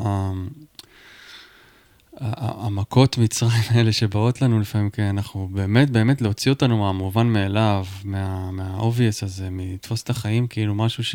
[2.20, 8.50] המכות מצרים האלה שבאות לנו לפעמים, כן, אנחנו באמת, באמת להוציא אותנו מהמובן מאליו, מה,
[8.50, 11.14] מהאובייס הזה, מתפוס את החיים, כאילו משהו ש...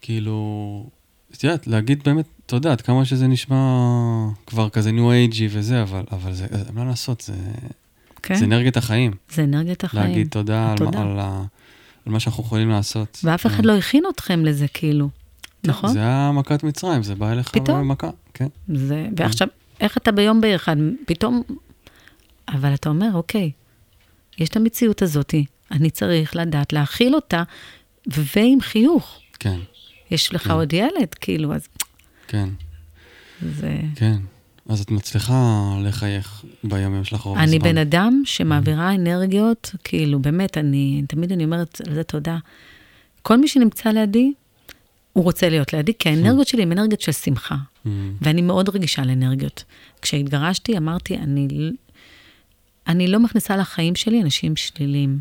[0.00, 0.86] כאילו,
[1.34, 3.56] את יודעת, להגיד באמת, אתה יודע, עד כמה שזה נשמע
[4.46, 7.34] כבר כזה ניו אייג'י וזה, אבל, אבל זה, מה לעשות, זה,
[8.22, 8.34] כן.
[8.34, 9.12] זה אנרגיית החיים.
[9.30, 10.08] זה אנרגיית החיים.
[10.08, 11.18] להגיד תודה, על, על, על,
[12.06, 13.20] על מה שאנחנו יכולים לעשות.
[13.24, 15.08] ואף אחד לא הכין אתכם לזה, כאילו,
[15.64, 15.92] נכון?
[15.92, 17.80] זה היה מכת מצרים, זה בא אליך פתאום.
[17.80, 18.46] במכה, כן.
[18.74, 19.48] זה, ועכשיו,
[19.80, 21.42] איך אתה ביום בהיר אחד, פתאום,
[22.48, 23.50] אבל אתה אומר, אוקיי,
[24.38, 25.34] יש את המציאות הזאת,
[25.70, 27.42] אני צריך לדעת להכיל אותה,
[28.06, 29.20] ועם חיוך.
[29.38, 29.58] כן.
[30.10, 30.50] יש לך כן.
[30.50, 31.68] עוד ילד, כאילו, אז...
[32.28, 32.48] כן.
[33.42, 33.76] זה...
[33.96, 34.16] כן.
[34.70, 37.48] אז את מצליחה לחייך בימים שלך רוב הזמן.
[37.48, 42.38] אני בן אדם שמעבירה אנרגיות, כאילו, באמת, אני, תמיד אני אומרת על זה תודה.
[43.22, 44.32] כל מי שנמצא לידי,
[45.12, 47.56] הוא רוצה להיות לידי, כי האנרגיות שלי הן אנרגיות של שמחה.
[48.22, 49.64] ואני מאוד רגישה לאנרגיות.
[50.02, 51.48] כשהתגרשתי, אמרתי, אני,
[52.86, 55.20] אני לא מכניסה לחיים שלי אנשים שליליים.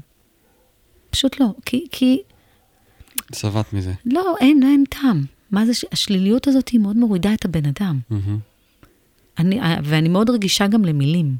[1.09, 1.88] פשוט לא, כי...
[1.91, 2.21] כי
[3.35, 3.93] שבעת מזה.
[4.05, 5.25] לא, אין, אין טעם.
[5.51, 7.99] מה זה, השליליות הזאת היא מאוד מורידה את הבן אדם.
[9.39, 11.36] אני, ואני מאוד רגישה גם למילים.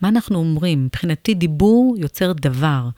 [0.00, 0.84] מה אנחנו אומרים?
[0.84, 2.88] מבחינתי דיבור יוצר דבר.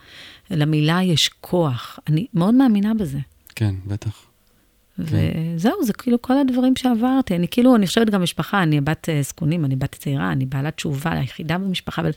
[0.50, 1.98] למילה יש כוח.
[2.08, 3.18] אני מאוד מאמינה בזה.
[3.54, 4.26] כן, בטח.
[4.98, 7.36] וזהו, זה כאילו כל הדברים שעברתי.
[7.36, 10.76] אני כאילו, אני חושבת גם משפחה, אני בת אה, זקונים, אני בת צעירה, אני בעלת
[10.76, 12.10] תשובה, היחידה במשפחה, אבל,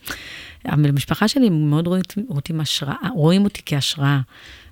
[0.65, 4.19] אבל במשפחה שלי מאוד רואים אותי, השראה, רואים אותי כהשראה.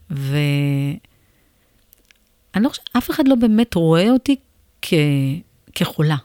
[0.10, 1.00] ואני
[2.56, 4.36] לא חושבת, אף אחד לא באמת רואה אותי
[4.82, 4.94] כ...
[5.76, 6.18] כחולה.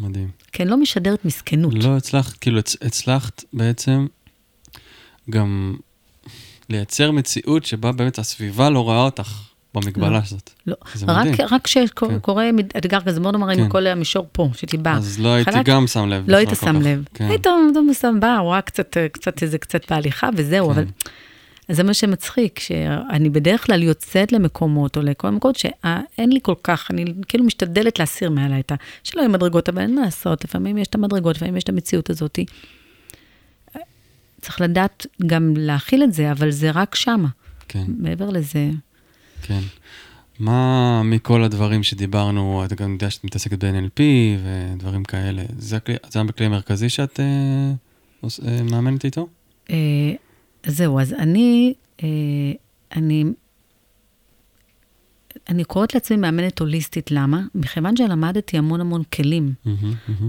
[0.00, 0.28] מדהים.
[0.60, 1.74] אני לא משדרת מסכנות.
[1.74, 4.06] לא הצלחת, כאילו הצלחת בעצם
[5.30, 5.76] גם
[6.68, 10.50] לייצר מציאות שבה באמת הסביבה לא רואה אותך במגבלה לא, הזאת.
[10.66, 10.76] לא,
[11.50, 12.78] רק כשקורה כן.
[12.78, 13.60] אתגר כזה, בוא נאמר, כן.
[13.60, 14.92] עם כל המישור פה, שתיבע.
[14.92, 16.24] אז לא הייתי חלק, גם שם לב.
[16.30, 17.04] לא היית שם לב.
[17.14, 17.28] כן.
[17.28, 17.46] היית
[18.00, 20.72] שם בא, רואה קצת, קצת איזה קצת בהליכה וזהו, כן.
[20.72, 20.84] אבל...
[21.70, 26.90] זה מה שמצחיק, שאני בדרך כלל יוצאת למקומות או לכל מקומות שאין לי כל כך,
[26.90, 28.74] אני כאילו משתדלת להסיר מעליי את ה...
[29.04, 32.10] שלא יהיו מדרגות, אבל אין מה לעשות, לפעמים יש את המדרגות, לפעמים יש את המציאות
[32.10, 32.38] הזאת.
[34.40, 37.28] צריך לדעת גם להכיל את זה, אבל זה רק שמה.
[37.68, 38.70] כן, מעבר לזה,
[39.42, 39.60] כן.
[40.38, 44.00] מה מכל הדברים שדיברנו, אתה גם יודע שאת מתעסקת ב-NLP
[44.44, 47.72] ודברים כאלה, זה, הכלי, זה הכלי המרכזי שאת אה,
[48.46, 49.28] אה, מאמנת איתו?
[49.70, 49.76] אה,
[50.66, 52.08] זהו, אז אני, אה,
[52.96, 53.24] אני,
[55.48, 57.42] אני קוראת לעצמי מאמנת הוליסטית, למה?
[57.54, 59.54] מכיוון שלמדתי המון המון כלים.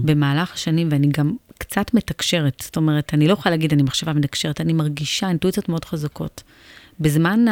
[0.04, 2.62] במהלך השנים, ואני גם קצת מתקשרת.
[2.64, 6.42] זאת אומרת, אני לא יכולה להגיד, אני מחשבה מתקשרת, אני מרגישה אינטואיציות מאוד חזקות.
[7.00, 7.44] בזמן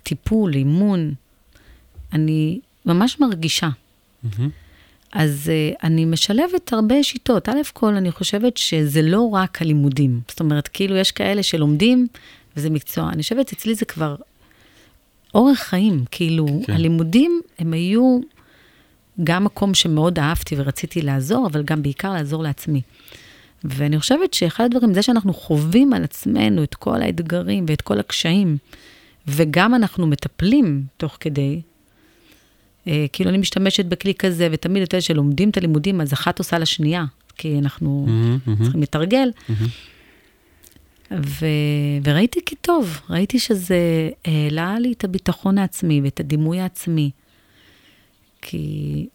[0.00, 1.14] הטיפול, אימון,
[2.12, 3.68] אני ממש מרגישה.
[4.22, 4.50] מהמם.
[5.12, 7.48] אז uh, אני משלבת הרבה שיטות.
[7.48, 10.20] א' כל, אני חושבת שזה לא רק הלימודים.
[10.28, 12.06] זאת אומרת, כאילו, יש כאלה שלומדים,
[12.56, 13.10] וזה מקצוע.
[13.12, 14.16] אני חושבת, אצלי זה כבר
[15.34, 16.04] אורח חיים.
[16.10, 16.72] כאילו, כן.
[16.72, 18.20] הלימודים, הם היו
[19.24, 22.80] גם מקום שמאוד אהבתי ורציתי לעזור, אבל גם בעיקר לעזור לעצמי.
[23.64, 28.56] ואני חושבת שאחד הדברים, זה שאנחנו חווים על עצמנו את כל האתגרים ואת כל הקשיים,
[29.26, 31.60] וגם אנחנו מטפלים תוך כדי,
[33.12, 37.04] כאילו אני משתמשת בכלי כזה, ותמיד את אלה שלומדים את הלימודים, אז אחת עושה לשנייה,
[37.36, 38.64] כי אנחנו מהמם.
[38.64, 39.30] צריכים לתרגל.
[39.48, 39.66] מהמם.
[41.10, 41.46] ו...
[42.04, 47.10] וראיתי כי טוב, ראיתי שזה העלה לי את הביטחון העצמי ואת הדימוי העצמי.
[48.42, 49.06] כי...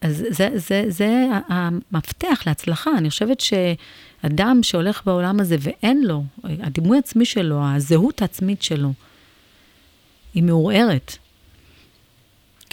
[0.00, 2.90] אז זה, זה, זה המפתח להצלחה.
[2.98, 8.92] אני חושבת שאדם שהולך בעולם הזה ואין לו, הדימוי העצמי שלו, הזהות העצמית שלו,
[10.34, 11.16] היא מעורערת.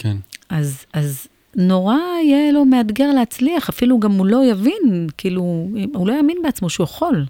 [0.04, 0.16] כן,
[0.48, 6.12] אז, אז נורא יהיה לו מאתגר להצליח, אפילו גם הוא לא יבין, כאילו, הוא לא
[6.12, 7.26] יאמין בעצמו שהוא יכול.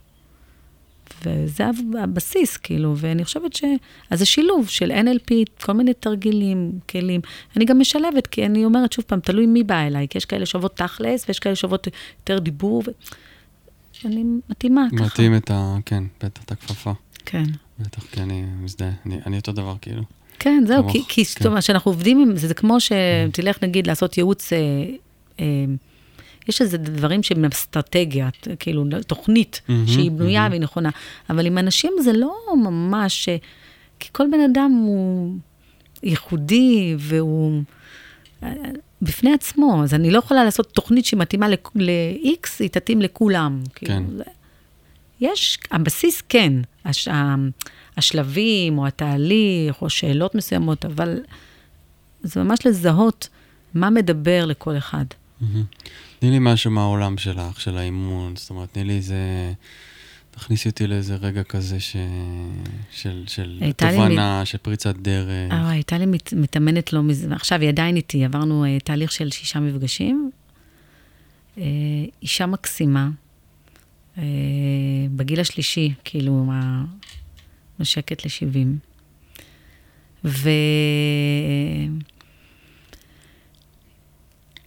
[1.24, 1.64] וזה
[1.98, 3.64] הבסיס, כאילו, ואני חושבת ש...
[4.10, 7.20] אז זה שילוב של NLP, כל מיני תרגילים, כלים.
[7.56, 10.46] אני גם משלבת, כי אני אומרת, שוב פעם, תלוי מי בא אליי, כי יש כאלה
[10.46, 11.87] שאוהבות תכלס, ויש כאלה שאוהבות
[12.18, 12.90] יותר דיבור, ו...
[14.04, 15.04] אני מתאימה ככה.
[15.04, 15.76] מתאים את ה...
[15.87, 16.92] כן, בטח את הכפפה.
[17.24, 17.44] כן.
[17.78, 18.90] בטח, כי אני מזדהה.
[19.06, 20.02] אני, אני אותו דבר, כאילו.
[20.38, 21.47] כן, זהו, כמוך, כי, כי כן.
[21.49, 24.59] אומרת, שאנחנו עובדים עם זה, זה כמו שתלך נגיד לעשות ייעוץ, אה,
[25.40, 25.64] אה,
[26.49, 30.51] יש איזה דברים שהם אסטרטגיה, כאילו, תוכנית מהמם, שהיא בנויה מהמם.
[30.51, 30.90] והיא נכונה,
[31.31, 33.37] אבל עם אנשים זה לא ממש, אה,
[33.99, 35.37] כי כל בן אדם הוא
[36.03, 37.62] ייחודי והוא
[38.42, 38.53] אה,
[39.03, 43.61] בפני עצמו, אז אני לא יכולה לעשות תוכנית שמתאימה ל-X, היא תתאים לכולם.
[43.75, 43.87] כן.
[43.87, 44.25] כאילו,
[45.20, 46.53] יש, הבסיס כן,
[46.85, 47.09] הש,
[47.97, 51.18] השלבים או התהליך או שאלות מסוימות, אבל
[52.23, 53.29] זה ממש לזהות
[53.75, 55.05] מה מדבר לכל אחד.
[56.18, 59.53] תני לי משהו מהעולם שלך, של האימון, זאת אומרת, תני לי איזה...
[60.31, 61.97] תכניסי אותי לאיזה רגע כזה ש...
[62.90, 65.53] של, של תובנה, של פריצת דרך.
[65.53, 69.31] אה, הייתה לי מת, מתאמנת לא מזמן, עכשיו היא עדיין איתי, עברנו uh, תהליך של
[69.31, 70.31] שישה מפגשים.
[71.57, 71.61] Uh,
[72.23, 73.11] אישה מקסימה,
[75.16, 76.85] בגיל השלישי, כאילו, מה-
[77.79, 78.66] נושקת ל-70.
[80.24, 80.48] ו...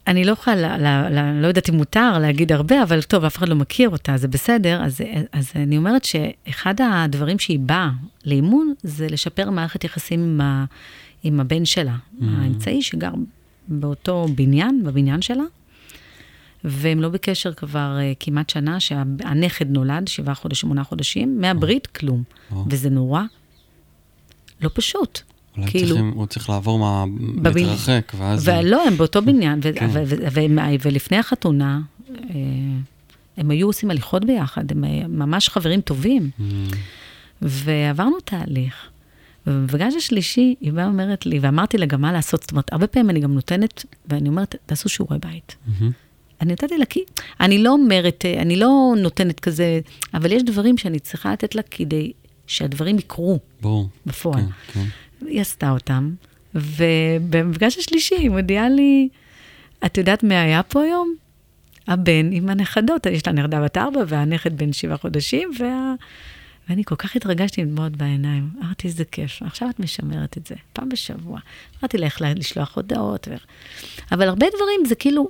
[0.07, 3.37] אני לא יכולה, ל- ל- ל- לא יודעת אם מותר להגיד הרבה, אבל טוב, אף
[3.37, 4.83] אחד לא מכיר אותה, זה בסדר.
[4.83, 7.89] אז, אז אני אומרת שאחד הדברים שהיא באה
[8.25, 10.65] לאימון, זה לשפר מערכת יחסים עם, ה,
[11.23, 12.23] עם הבן שלה, Mm.
[12.37, 13.11] האמצעי שגר
[13.67, 15.43] באותו בניין, בבניין שלה,
[16.63, 22.23] והם לא בקשר כבר uh, כמעט שנה, שהנכד נולד, שבעה חודשים, שמונה חודשים, מהברית כלום.
[22.51, 22.65] או.
[22.69, 23.21] וזה נורא
[24.61, 25.19] לא פשוט.
[25.57, 27.05] אולי כאילו- צריכים, הוא צריך לעבור מה...
[27.41, 28.47] בבין- להתרחק, ואז...
[28.49, 29.89] ולא, הם באותו בניין, ו- כן.
[29.93, 32.15] ו- ו- והם- ולפני החתונה, אה,
[33.37, 36.67] הם היו עושים הליכות ביחד, הם אה, ממש חברים טובים, מהמם.
[37.41, 38.75] ועברנו תהליך.
[39.47, 43.09] ובמפגש השלישי, היא באה אומרת לי, ואמרתי לה גם מה לעשות, זאת אומרת, הרבה פעמים
[43.09, 45.55] אני גם נותנת, ואני אומרת, תעשו שיעורי בית.
[45.67, 45.91] מהמם.
[46.41, 47.03] אני נתתי לה, כי
[47.39, 49.79] אני לא אומרת, אה, אני לא נותנת כזה,
[50.13, 52.11] אבל יש דברים שאני צריכה לתת לה כדי
[52.47, 53.89] שהדברים יקרו ברור.
[54.05, 54.41] בפועל.
[54.41, 54.79] כן,
[55.19, 55.27] כן.
[55.27, 56.13] היא עשתה אותם,
[56.55, 59.09] ובמפגש השלישי היא מודיעה לי,
[59.85, 61.15] את יודעת מי היה פה היום?
[61.87, 65.93] הבן עם הנכדות, יש לה נכדה בת ארבע והנכד בן שבעה חודשים, וה...
[66.69, 68.49] ואני כל כך התרגשתי עם דמעות בעיניים.
[68.63, 71.39] אמרתי, איזה כיף, עכשיו את משמרת את זה, פעם בשבוע.
[71.81, 73.27] אמרתי לה איך לשלוח הודעות.
[73.31, 73.35] ו...
[74.11, 75.29] אבל הרבה דברים זה כאילו,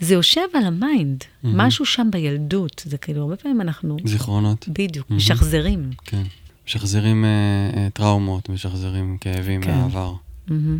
[0.00, 1.60] זה יושב על ה mind, מהמם.
[1.60, 5.16] משהו שם בילדות, זה כאילו, הרבה פעמים אנחנו, זיכרונות, בדיוק, מהמם.
[5.18, 5.90] משחזרים.
[6.04, 6.22] כן.
[6.66, 7.30] משחזרים אה,
[7.76, 9.70] אה, טראומות, משחזרים כאבים כן.
[9.74, 10.14] מהעבר.
[10.48, 10.78] מהמם.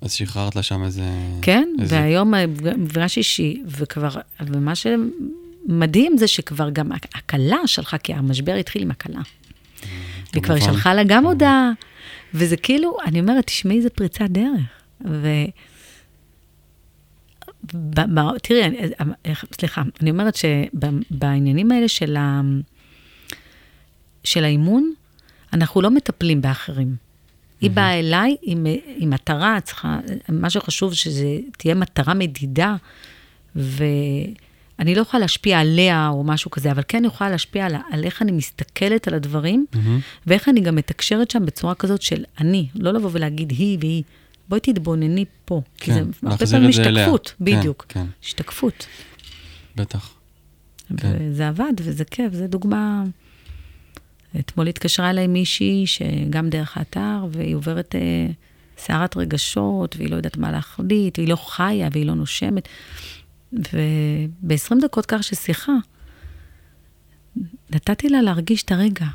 [0.00, 1.04] אז שחררת לה שם איזה...
[1.42, 2.34] כן, איזה- והיום
[2.78, 4.08] מפגש אישי, וכבר,
[4.40, 9.20] ומה שמדהים זה שכבר גם הכלה שלחה, כי המשבר התחיל עם הכלה.
[10.32, 10.58] והיא כבר.
[10.58, 10.64] כן.
[10.64, 11.70] שלחה לה גם הודעה,
[12.34, 14.60] וזה כאילו, אני אומרת, תשמעי, איזה פריצת דרך.
[15.08, 15.28] ו...
[17.74, 18.78] ב- ב- תראי, אני-
[19.24, 22.40] איך- סליחה, אני אומרת שבעניינים האלה של ה...
[24.24, 24.92] של האימון,
[25.52, 26.96] אנחנו לא מטפלים באחרים.
[27.60, 29.98] היא באה אליי עם, עם מטרה, צריכה,
[30.28, 31.24] מה שחשוב שזה
[31.58, 32.76] תהיה מטרה מדידה,
[33.56, 34.34] ואני
[34.94, 38.22] לא יכולה להשפיע עליה או משהו כזה, אבל כן אני יכולה להשפיע על, על איך
[38.22, 39.66] אני מסתכלת על הדברים.
[40.26, 44.02] ואיך אני גם מתקשרת שם בצורה כזאת של אני, לא לבוא ולהגיד היא והיא.
[44.50, 46.82] בואי תתבונני פה, כי כן, זה הרבה פעמים זה.
[46.82, 47.86] השתקפות, כן, בדיוק.
[47.88, 48.06] כן.
[48.22, 48.86] השתקפות.
[49.76, 50.14] בטח.
[50.96, 51.16] כן.
[51.20, 53.04] וזה עבד, וזה כיף, זו דוגמה.
[54.38, 58.26] אתמול התקשרה אליי מישהי, שגם דרך האתר, והיא עוברת אה,
[58.78, 62.68] סערת רגשות, והיא לא יודעת מה להחליט, והיא לא חיה, והיא לא נושמת.
[63.52, 65.72] וב-20 דקות כך של שיחה,
[67.70, 69.06] נתתי לה להרגיש את הרגע.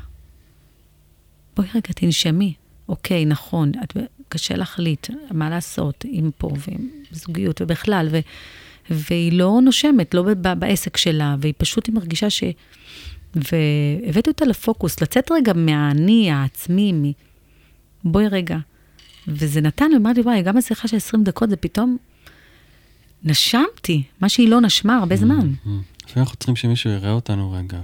[1.56, 2.54] בואי רגע, תנשמי.
[2.88, 3.96] אוקיי, נכון, את,
[4.28, 8.18] קשה להחליט מה לעשות עם פה, ועם זוגיות ובכלל, ו,
[8.90, 12.44] והיא לא נושמת, לא ב- בעסק שלה, והיא פשוט, היא מרגישה ש...
[13.34, 17.04] והבאתי אותה לפוקוס, לצאת רגע מהאני העצמי, מ...
[18.04, 18.56] בואי רגע.
[19.28, 21.96] וזה נתן, ואמרתי, וואי, גם השיחה של 20 דקות, זה פתאום...
[23.24, 25.28] נשמתי, מה שהיא לא נשמה הרבה זמן.
[25.36, 25.52] מהמם.
[26.06, 27.80] לפעמים אנחנו צריכים שמישהו יראה אותנו רגע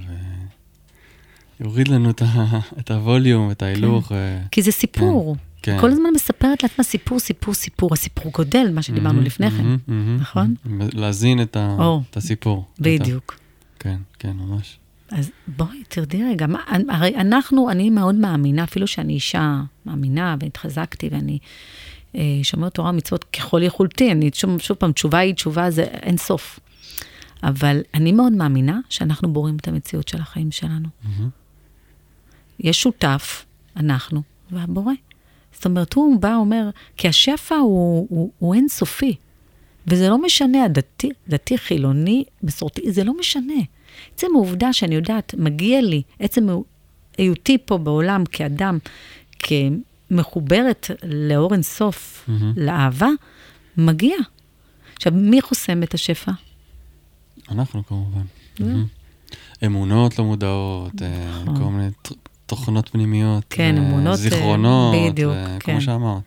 [1.61, 4.12] ויוריד לנו את ה- את הווליום, את ההילוך.
[4.14, 5.36] ו- כי זה סיפור.
[5.36, 5.40] כן.
[5.81, 7.93] כל הזמן מספרת לעצמה סיפור, סיפור, סיפור.
[7.93, 9.57] הסיפור גודל, מה שדיברנו מהמם, לפני כן.
[9.57, 10.55] מהמם, מהמם, נכון?
[10.93, 12.03] להזין את ה- או.
[12.11, 12.65] את הסיפור.
[12.81, 13.39] בדיוק.
[13.79, 14.79] כן, כן, ממש.
[15.11, 16.47] אז בואי, תרדי רגע.
[16.47, 16.59] מה,
[16.89, 21.39] הרי אנחנו, אני מאוד מאמינה, אפילו שאני אישה מאמינה והתחזקתי ואני
[22.17, 26.17] אה, שומרת תורה ומצוות ככל יכולתי, אני שוב, שוב פעם, תשובה היא תשובה, זה אין
[26.17, 26.61] סוף.
[27.43, 30.89] אבל אני מאוד מאמינה שאנחנו בוראים את המציאות של החיים שלנו.
[31.05, 31.29] מהמם.
[32.61, 33.45] יש שותף,
[33.77, 34.93] אנחנו, והבורא.
[35.53, 39.17] זאת אומרת, הוא בא, אומר, כי השפע הוא, הוא, הוא אינסופי.
[39.87, 43.55] וזה לא משנה, הדתי, דתי, חילוני, מסורתי, זה לא משנה.
[44.15, 46.49] עצם העובדה שאני יודעת, מגיע לי, עצם
[47.19, 48.79] היותי פה בעולם כאדם,
[49.39, 52.53] כמחוברת לאור אינסוף, מהמם.
[52.57, 53.09] לאהבה,
[53.77, 54.17] מגיע.
[54.97, 56.33] עכשיו, מי חוסם את השפע?
[57.51, 58.23] אנחנו כמובן.
[58.61, 58.87] מהמם.
[59.67, 61.57] אמונות לא מודעות, אה, נכון.
[61.57, 61.89] כל מיני
[62.47, 63.45] תוכנות פנימיות.
[63.51, 64.95] כן, אה, אמונות, אה, זיכרונות.
[65.11, 65.72] בדיוק, אה, כן.
[65.72, 66.22] כמו שאמרת.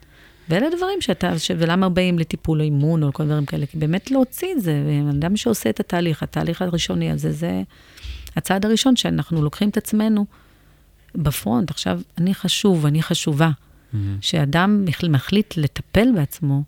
[0.50, 1.52] ואלה דברים שאתה, ש...
[1.58, 3.66] ולמה באים לטיפול אימון או כל דברים כאלה?
[3.66, 7.62] כי באמת להוציא את זה, אדם שעושה את התהליך, התהליך הראשוני הזה, זה
[8.36, 10.26] הצעד הראשון שאנחנו לוקחים את עצמנו
[11.16, 11.72] בפרונט.
[11.72, 13.50] עכשיו, אני חשוב, אני חשובה.
[14.22, 16.64] כשאדם מחל- מחליט לטפל בעצמו,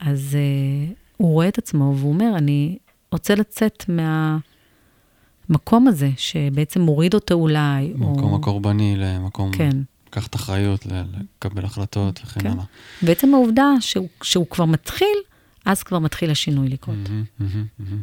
[0.00, 2.78] אז uh, הוא רואה את עצמו והוא אומר, אני
[3.12, 3.84] רוצה לצאת
[5.48, 8.36] מהמקום הזה, שבעצם מוריד אותו אולי, מקום או...
[8.36, 9.76] הקורבני למקום, כן.
[10.08, 12.50] לקחת אחריות, לקבל החלטות וכן כן.
[12.50, 12.64] הלאה.
[13.02, 15.18] בעצם העובדה שהוא, שהוא כבר מתחיל,
[15.64, 16.96] אז כבר מתחיל השינוי לקרות.
[17.08, 18.02] מהמם, מהמם, מהמם.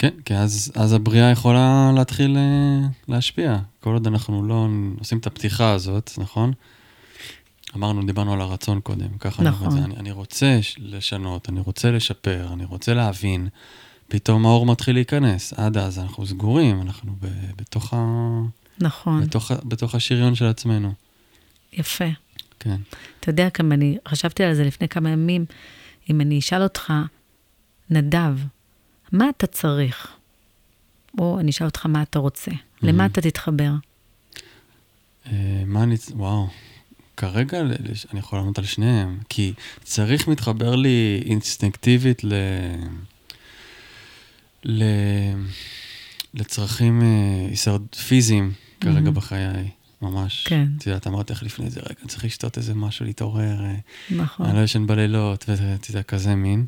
[0.00, 3.58] כן, כי אז, אז הבריאה יכולה להתחיל אה, להשפיע.
[3.80, 4.68] כל עוד אנחנו לא
[5.00, 6.52] עושים את הפתיחה הזאת, נכון?
[7.76, 9.76] אמרנו, דיברנו על הרצון קודם, ככה נכון.
[9.78, 9.96] אני.
[9.96, 13.48] אני, רוצה לשנות, אני רוצה לשפר, אני רוצה להבין.
[14.10, 15.52] פתאום האור מתחיל להיכנס.
[15.52, 17.96] עד אז אנחנו סגורים, אנחנו ב, בתוך, ה,
[18.80, 20.92] נכון, בתוך, בתוך השריון של עצמנו.
[21.72, 22.04] יפה.
[22.60, 22.76] כן.
[23.20, 25.44] אתה יודע כמה אני, חשבתי על זה לפני כמה ימים,
[26.10, 26.92] אם אני אשאל אותך,
[27.90, 28.38] נדב,
[29.12, 30.08] מה אתה צריך?
[31.18, 32.50] או אני אשאל אותך מה אתה רוצה.
[32.82, 33.72] למה אתה תתחבר?
[35.26, 35.96] אה, מה אני...
[36.14, 36.48] וואו.
[37.16, 37.60] כרגע
[38.12, 39.52] אני יכול לענות על שניהם, כי
[39.84, 42.32] צריך מתחבר לי אינסטינקטיבית ל...
[44.64, 44.82] ל...
[46.34, 47.82] לצרכים אה, הישרד...
[48.08, 49.12] פיזיים כרגע Mhm.
[49.12, 49.68] בחיי,
[50.02, 50.44] ממש.
[50.48, 50.66] כן.
[50.78, 53.74] את יודעת, אמרתי לך לפני זה, רגע, אני צריך לשתות איזה משהו, להתעורר, אה,
[54.10, 54.46] נכון.
[54.46, 56.66] אני לא ישן בלילות, ואת יודעת, כזה מין.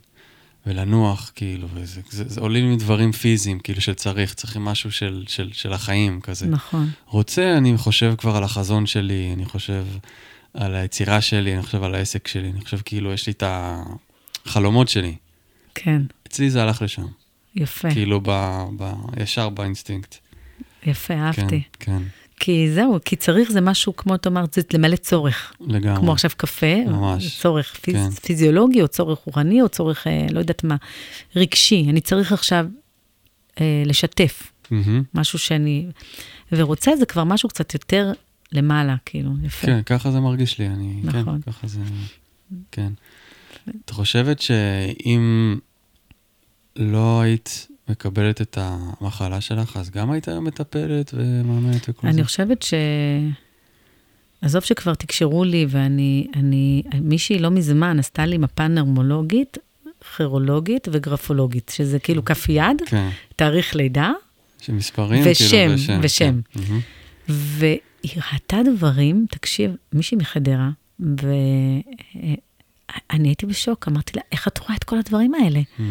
[0.66, 5.50] ולנוח, כאילו, וזה זה, זה עולים לי דברים פיזיים, כאילו, שצריך, צריכים משהו של, של,
[5.52, 6.46] של החיים, כזה.
[6.46, 6.90] נכון.
[7.06, 9.84] רוצה, אני חושב כבר על החזון שלי, אני חושב
[10.54, 13.42] על היצירה שלי, אני חושב על העסק שלי, אני חושב כאילו יש לי את
[14.46, 15.16] החלומות שלי.
[15.74, 17.06] כן, אצלי זה הלך לשם,
[17.54, 18.30] יפה, כאילו ב,
[18.76, 20.14] ב, ישר באינסטינקט.
[20.86, 21.62] יפה, כן, אהבתי.
[21.80, 22.02] כן,
[22.40, 25.52] כי זהו, כי צריך זה משהו, כמו אתה אמרת, זה למלא צורך.
[25.60, 26.00] לגמרי.
[26.00, 28.10] כמו עכשיו קפה, ממש, צורך פיז, כן.
[28.10, 30.76] פיזיולוגי, או צורך רוחני, או צורך, אה, לא יודעת מה,
[31.36, 31.86] רגשי.
[31.88, 32.66] אני צריך עכשיו
[33.60, 35.02] אה, לשתף מהמם.
[35.14, 35.86] משהו שאני...
[36.52, 38.12] ורוצה זה כבר משהו קצת יותר
[38.52, 39.66] למעלה, כאילו, יפה.
[39.66, 41.40] כן, ככה זה מרגיש לי, אני, נכון.
[41.44, 41.80] כן, ככה זה,
[42.72, 42.92] כן.
[43.84, 45.56] את חושבת שאם
[46.76, 52.14] לא היית מקבלת את המחלה שלך, אז גם היית היום מטפלת ומאמנת וכל זה?
[52.14, 52.74] אני חושבת ש...
[54.42, 59.58] עזוב שכבר תקשרו לי, ואני, אני, מישהי לא מזמן עשתה לי מפה נרמולוגית,
[60.16, 63.08] כירולוגית וגרפולוגית, שזה כאילו כף יד, כן.
[63.36, 64.12] תאריך לידה,
[64.60, 66.00] שמספרים, ושם, כאילו, ושם.
[66.02, 66.40] ושם.
[66.52, 66.78] כן.
[67.28, 70.70] והיא ראתה דברים, תקשיב, מישהי מחדרה,
[72.92, 75.60] ואני הייתי בשוק, אמרתי לה, איך את רואה את כל הדברים האלה?
[75.60, 75.82] Mm,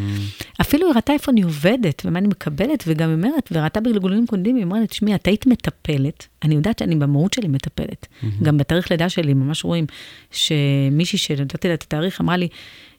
[0.62, 4.56] אפילו היא ראתה איפה אני עובדת, ומה אני מקבלת, וגם היא אומרת, וראתה בגלגולים קודמים,
[4.56, 8.08] היא אומרת, תשמעי, את היית מטפלת, אני יודעת שאני במהות שלי מטפלת.
[8.43, 9.86] גם בתאריך לידה שלי, ממש רואים,
[10.32, 12.47] שמישהי שנתתי לה את התאריך, אמרה לי,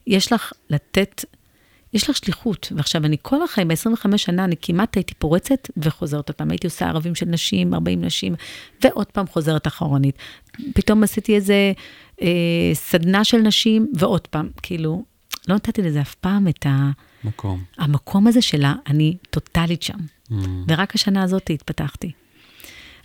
[0.07, 1.25] יש לך לתת,
[1.93, 2.73] יש לך שליחות.
[2.77, 6.51] ועכשיו, אני כל החיים, ב-25 שנה, אני כמעט הייתי פורצת וחוזרת עוד פעם.
[6.51, 8.35] הייתי עושה ערבים של נשים, 40 נשים,
[8.85, 10.19] ועוד פעם חוזרת אחורנית.
[10.75, 11.73] פתאום עשיתי איזה
[12.23, 15.05] אה, סדנה של נשים, ועוד פעם, כאילו,
[15.49, 16.91] לא נתתי לזה אף פעם את ה...
[17.25, 17.63] מקום.
[17.79, 19.99] המקום הזה שלה, אני טוטאלית שם.
[20.31, 20.35] Mm,
[20.69, 22.13] ורק השנה הזאת התפתחתי.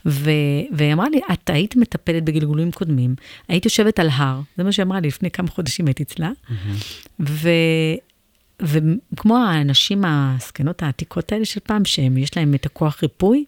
[0.05, 0.31] ו-
[0.71, 3.15] והיא אמרה לי, את היית מטפלת בגלגולים קודמים,
[3.47, 6.31] היית יושבת על הר, זה מה שהיא אמרה לי, לפני כמה חודשים הייתי אצלה,
[7.19, 7.95] ו-
[8.61, 13.45] וכמו האנשים הזקנות העתיקות האלה של פעם, שיש להם את הכוח ריפוי,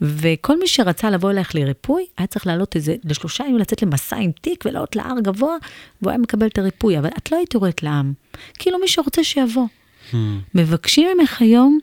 [0.00, 4.30] וכל מי שרצה לבוא אלייך לריפוי, היה צריך לעלות איזה, לשלושה ימים לצאת למסע עם
[4.32, 5.56] תיק ולעלות להר גבוה,
[6.02, 8.12] והוא היה מקבל את הריפוי, אבל את לא היית יורדת לעם.
[8.58, 9.66] כאילו מי שרוצה שיבוא.
[10.12, 10.16] mm,
[10.54, 11.78] מבקשים ממך היום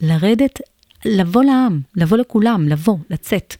[0.00, 0.60] לרדת,
[1.04, 3.56] לבוא לעם, לבוא לכולם, לבוא, לצאת.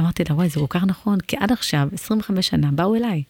[0.00, 3.22] אמרתי לה, וואי, זה כל כך נכון, כי עד עכשיו, 25 שנה, באו אליי.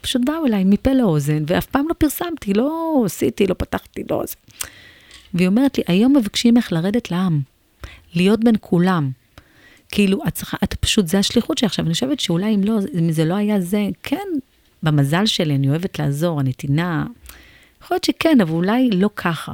[0.00, 4.24] פשוט באו אליי מפה לאוזן, ואף פעם לא פרסמתי, לא עשיתי, לא פתחתי, לא.
[5.34, 7.40] והיא אומרת לי, היום מבקשים ממך לרדת לעם,
[8.14, 9.10] להיות בין כולם.
[9.92, 11.84] כאילו, את צריכה, את פשוט, זה השליחות שלי עכשיו.
[11.84, 14.26] אני חושבת שאולי אם לא, אם זה לא היה זה, כן,
[14.82, 17.06] במזל שלי, אני אוהבת לעזור, הנתינה.
[17.82, 19.52] יכול להיות שכן, אבל אולי לא ככה.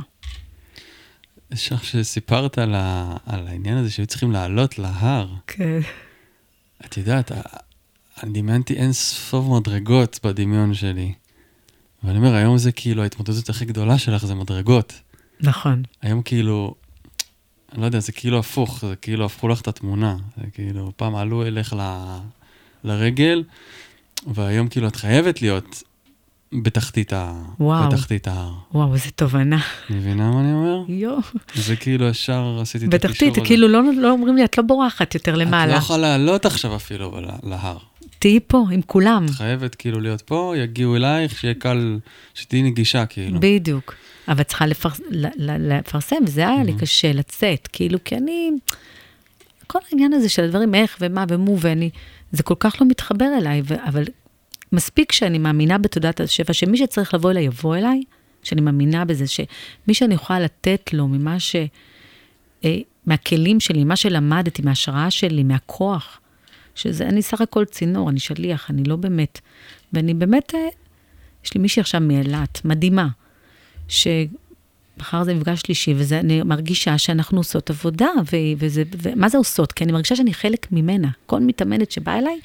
[1.52, 3.16] יש לך שסיפרת על, ה...
[3.26, 5.28] על העניין הזה שהיו צריכים לעלות להר.
[5.46, 5.78] כן.
[6.86, 7.32] את יודעת,
[8.22, 11.12] אני דמיינתי אין ספור מדרגות בדמיון שלי.
[12.04, 14.92] ואני אומר, היום זה כאילו ההתמודדות הכי גדולה שלך זה מדרגות.
[15.40, 15.82] נכון.
[16.02, 16.74] היום כאילו,
[17.72, 20.16] אני לא יודע, זה כאילו הפוך, זה כאילו הפכו לך את התמונה.
[20.36, 22.06] זה כאילו, פעם עלו אליך ל...
[22.84, 23.42] לרגל,
[24.26, 25.82] והיום כאילו את חייבת להיות
[26.52, 27.42] בתחתית, ה...
[27.60, 27.88] וואו.
[27.88, 28.52] בתחתית ההר.
[28.74, 29.58] וואו, איזה תובנה.
[29.90, 30.84] מבינה מה אני אומר?
[30.88, 31.18] יואו.
[31.54, 33.46] זה כאילו ישר עשיתי את הקישור בתחתית, הזה.
[33.46, 35.76] כאילו לא, לא אומרים לי, את לא בורחת יותר את לא למעלה.
[35.76, 37.76] יכולה לעלות עכשיו אפילו להר.
[38.18, 39.24] תהיי פה עם כולם.
[39.24, 41.98] את חייבת כאילו להיות פה, יגיעו אלייך, שיהיה קל,
[42.34, 43.40] שתהיי נגישה כאילו.
[43.40, 43.94] בדיוק.
[44.28, 45.00] אבל צריכה לפרס...
[45.58, 46.80] לפרסם, וזה היה לי Mhm.
[46.80, 48.50] קשה לצאת, כאילו, כי אני...
[49.66, 51.90] כל העניין הזה של הדברים, איך ומה ומו, ואני...
[52.32, 53.74] זה כל כך לא מתחבר אליי, ו...
[53.88, 54.04] אבל
[54.72, 58.02] מספיק שאני מאמינה בתודעת השפע, שמי שצריך לבוא אליי, יבוא אליי,
[58.42, 61.56] שאני מאמינה בזה, שמי שאני יכולה לתת לו ממה ש...
[62.64, 66.20] אה, מהכלים שלי, מה שלמדתי, מההשראה שלי, מהכוח,
[66.78, 69.40] שזה, אני סך הכל צינור, אני שליח, אני לא באמת,
[69.92, 70.68] ואני באמת, אה,
[71.44, 73.08] יש לי מישהי עכשיו מאילת, מדהימה,
[73.88, 79.72] שמחר זה מפגש שלישי, ואני מרגישה שאנחנו עושות עבודה, ו- וזה, ומה זה עושות?
[79.72, 81.08] כי אני מרגישה שאני חלק ממנה.
[81.26, 82.40] כל מתאמנת שבאה אליי,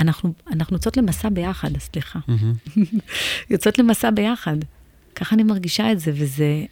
[0.00, 2.18] אנחנו, אנחנו יוצאות למסע ביחד, סליחה.
[2.28, 2.52] מהמם.
[3.50, 4.56] יוצאות למסע ביחד.
[5.14, 6.64] ככה אני מרגישה את זה, וזה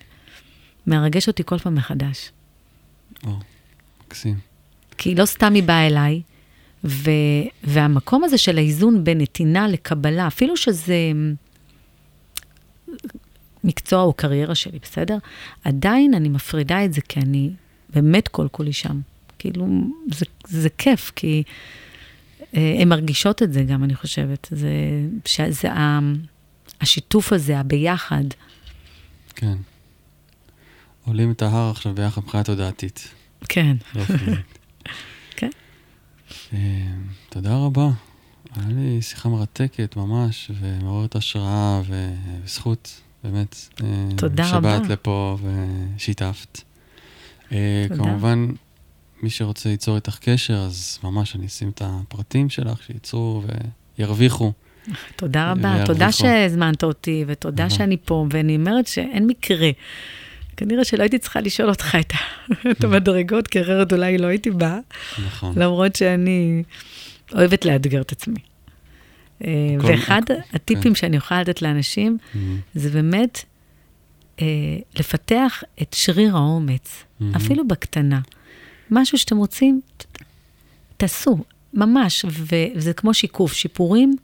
[0.86, 2.30] מרגש אותי כל פעם מחדש.
[3.26, 3.38] או,
[4.07, 4.38] מקסים.
[4.98, 6.22] כי לא סתם היא באה אליי,
[6.85, 7.11] ו,
[7.64, 10.97] והמקום הזה של האיזון בין נתינה לקבלה, אפילו שזה
[13.64, 15.18] מקצוע או קריירה שלי, בסדר?
[15.64, 17.51] עדיין אני מפרידה את זה, כי אני
[17.95, 19.01] באמת כל כולי שם.
[19.39, 19.66] כאילו,
[20.12, 21.43] זה, זה כיף, כי
[22.57, 24.49] אה, הן מרגישות את זה גם, אני חושבת.
[24.51, 24.70] זה,
[25.24, 25.99] שזה ה,
[26.80, 28.24] השיתוף הזה, הביחד.
[29.35, 29.57] כן.
[31.05, 33.09] עולים את ההר עכשיו ביחד מבחינה תודעתית.
[33.49, 33.76] כן.
[36.53, 36.59] אה,
[37.29, 37.91] תודה רבה.
[38.57, 43.57] היה לי שיחה מרתקת ממש, ומעוררת השראה, וזכות, באמת.
[43.83, 44.77] אה, תודה רבה.
[44.79, 45.39] שבאת לפה
[45.97, 46.61] ושיתפת.
[47.53, 48.03] אה, תודה.
[48.05, 48.47] כמובן,
[49.22, 53.43] מי שרוצה ליצור איתך קשר, אז ממש אני אשים את הפרטים שלך, שייצרו
[53.99, 54.53] וירוויחו.
[55.16, 55.87] תודה רבה.
[55.87, 57.70] תודה שהזמנת אותי, ותודה.
[57.70, 59.70] שאני פה, ואני אומרת שאין מקרה.
[60.57, 64.78] כנראה שלא הייתי צריכה לשאול אותך את, המדרגות, כי אחרת אולי לא הייתי באה,
[65.26, 65.59] נכון.
[65.59, 66.62] למרות שאני
[67.32, 68.40] אוהבת לאתגר את עצמי.
[69.44, 69.50] אה,
[69.80, 72.61] ואחד הטיפים שאני יכולה לתת לאנשים, מהמם.
[72.74, 73.44] זה באמת
[74.40, 74.46] אה,
[74.98, 77.34] לפתח את שריר האומץ, מהמם.
[77.34, 78.20] אפילו בקטנה.
[78.90, 79.80] משהו שאתם רוצים,
[80.96, 81.44] תעשו,
[81.74, 84.16] ממש, וזה כמו שיקוף, שיפורים,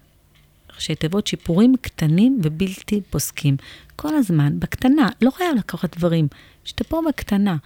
[0.80, 3.56] ראשי תיבות, שיפורים קטנים ובלתי פוסקים.
[3.96, 6.28] כל הזמן, בקטנה, לא חייב לקחת דברים,
[6.64, 7.56] שתפור בקטנה.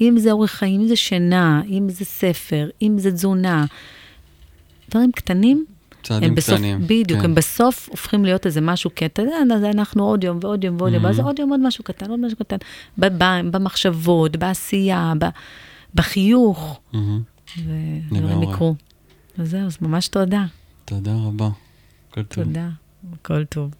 [0.00, 3.64] אם זה אורח חיים, אם זה שינה, אם זה ספר, אם זה תזונה.
[4.90, 5.64] דברים קטנים,
[6.02, 6.80] צעדים הם בסוף, קטנים.
[6.86, 7.24] בדיוק, כן.
[7.24, 8.90] הם בסוף הופכים להיות איזה משהו,
[9.22, 11.04] יודע, אז אנחנו עוד יום ועוד יום ועוד יום.
[11.04, 12.56] ואז עוד יום עוד משהו קטן, עוד משהו קטן,
[12.98, 15.28] ב- ב- במחשבות, בעשייה, ב-
[15.94, 17.22] בחיוך, מהמם.
[17.58, 18.42] ודברים.
[18.42, 18.74] יקרו.
[19.38, 20.44] אז זהו, אז ממש תודה.
[20.84, 21.48] תודה רבה.
[22.14, 22.44] כל טוב.
[22.44, 22.68] תודה.
[23.12, 23.70] הכל טוב.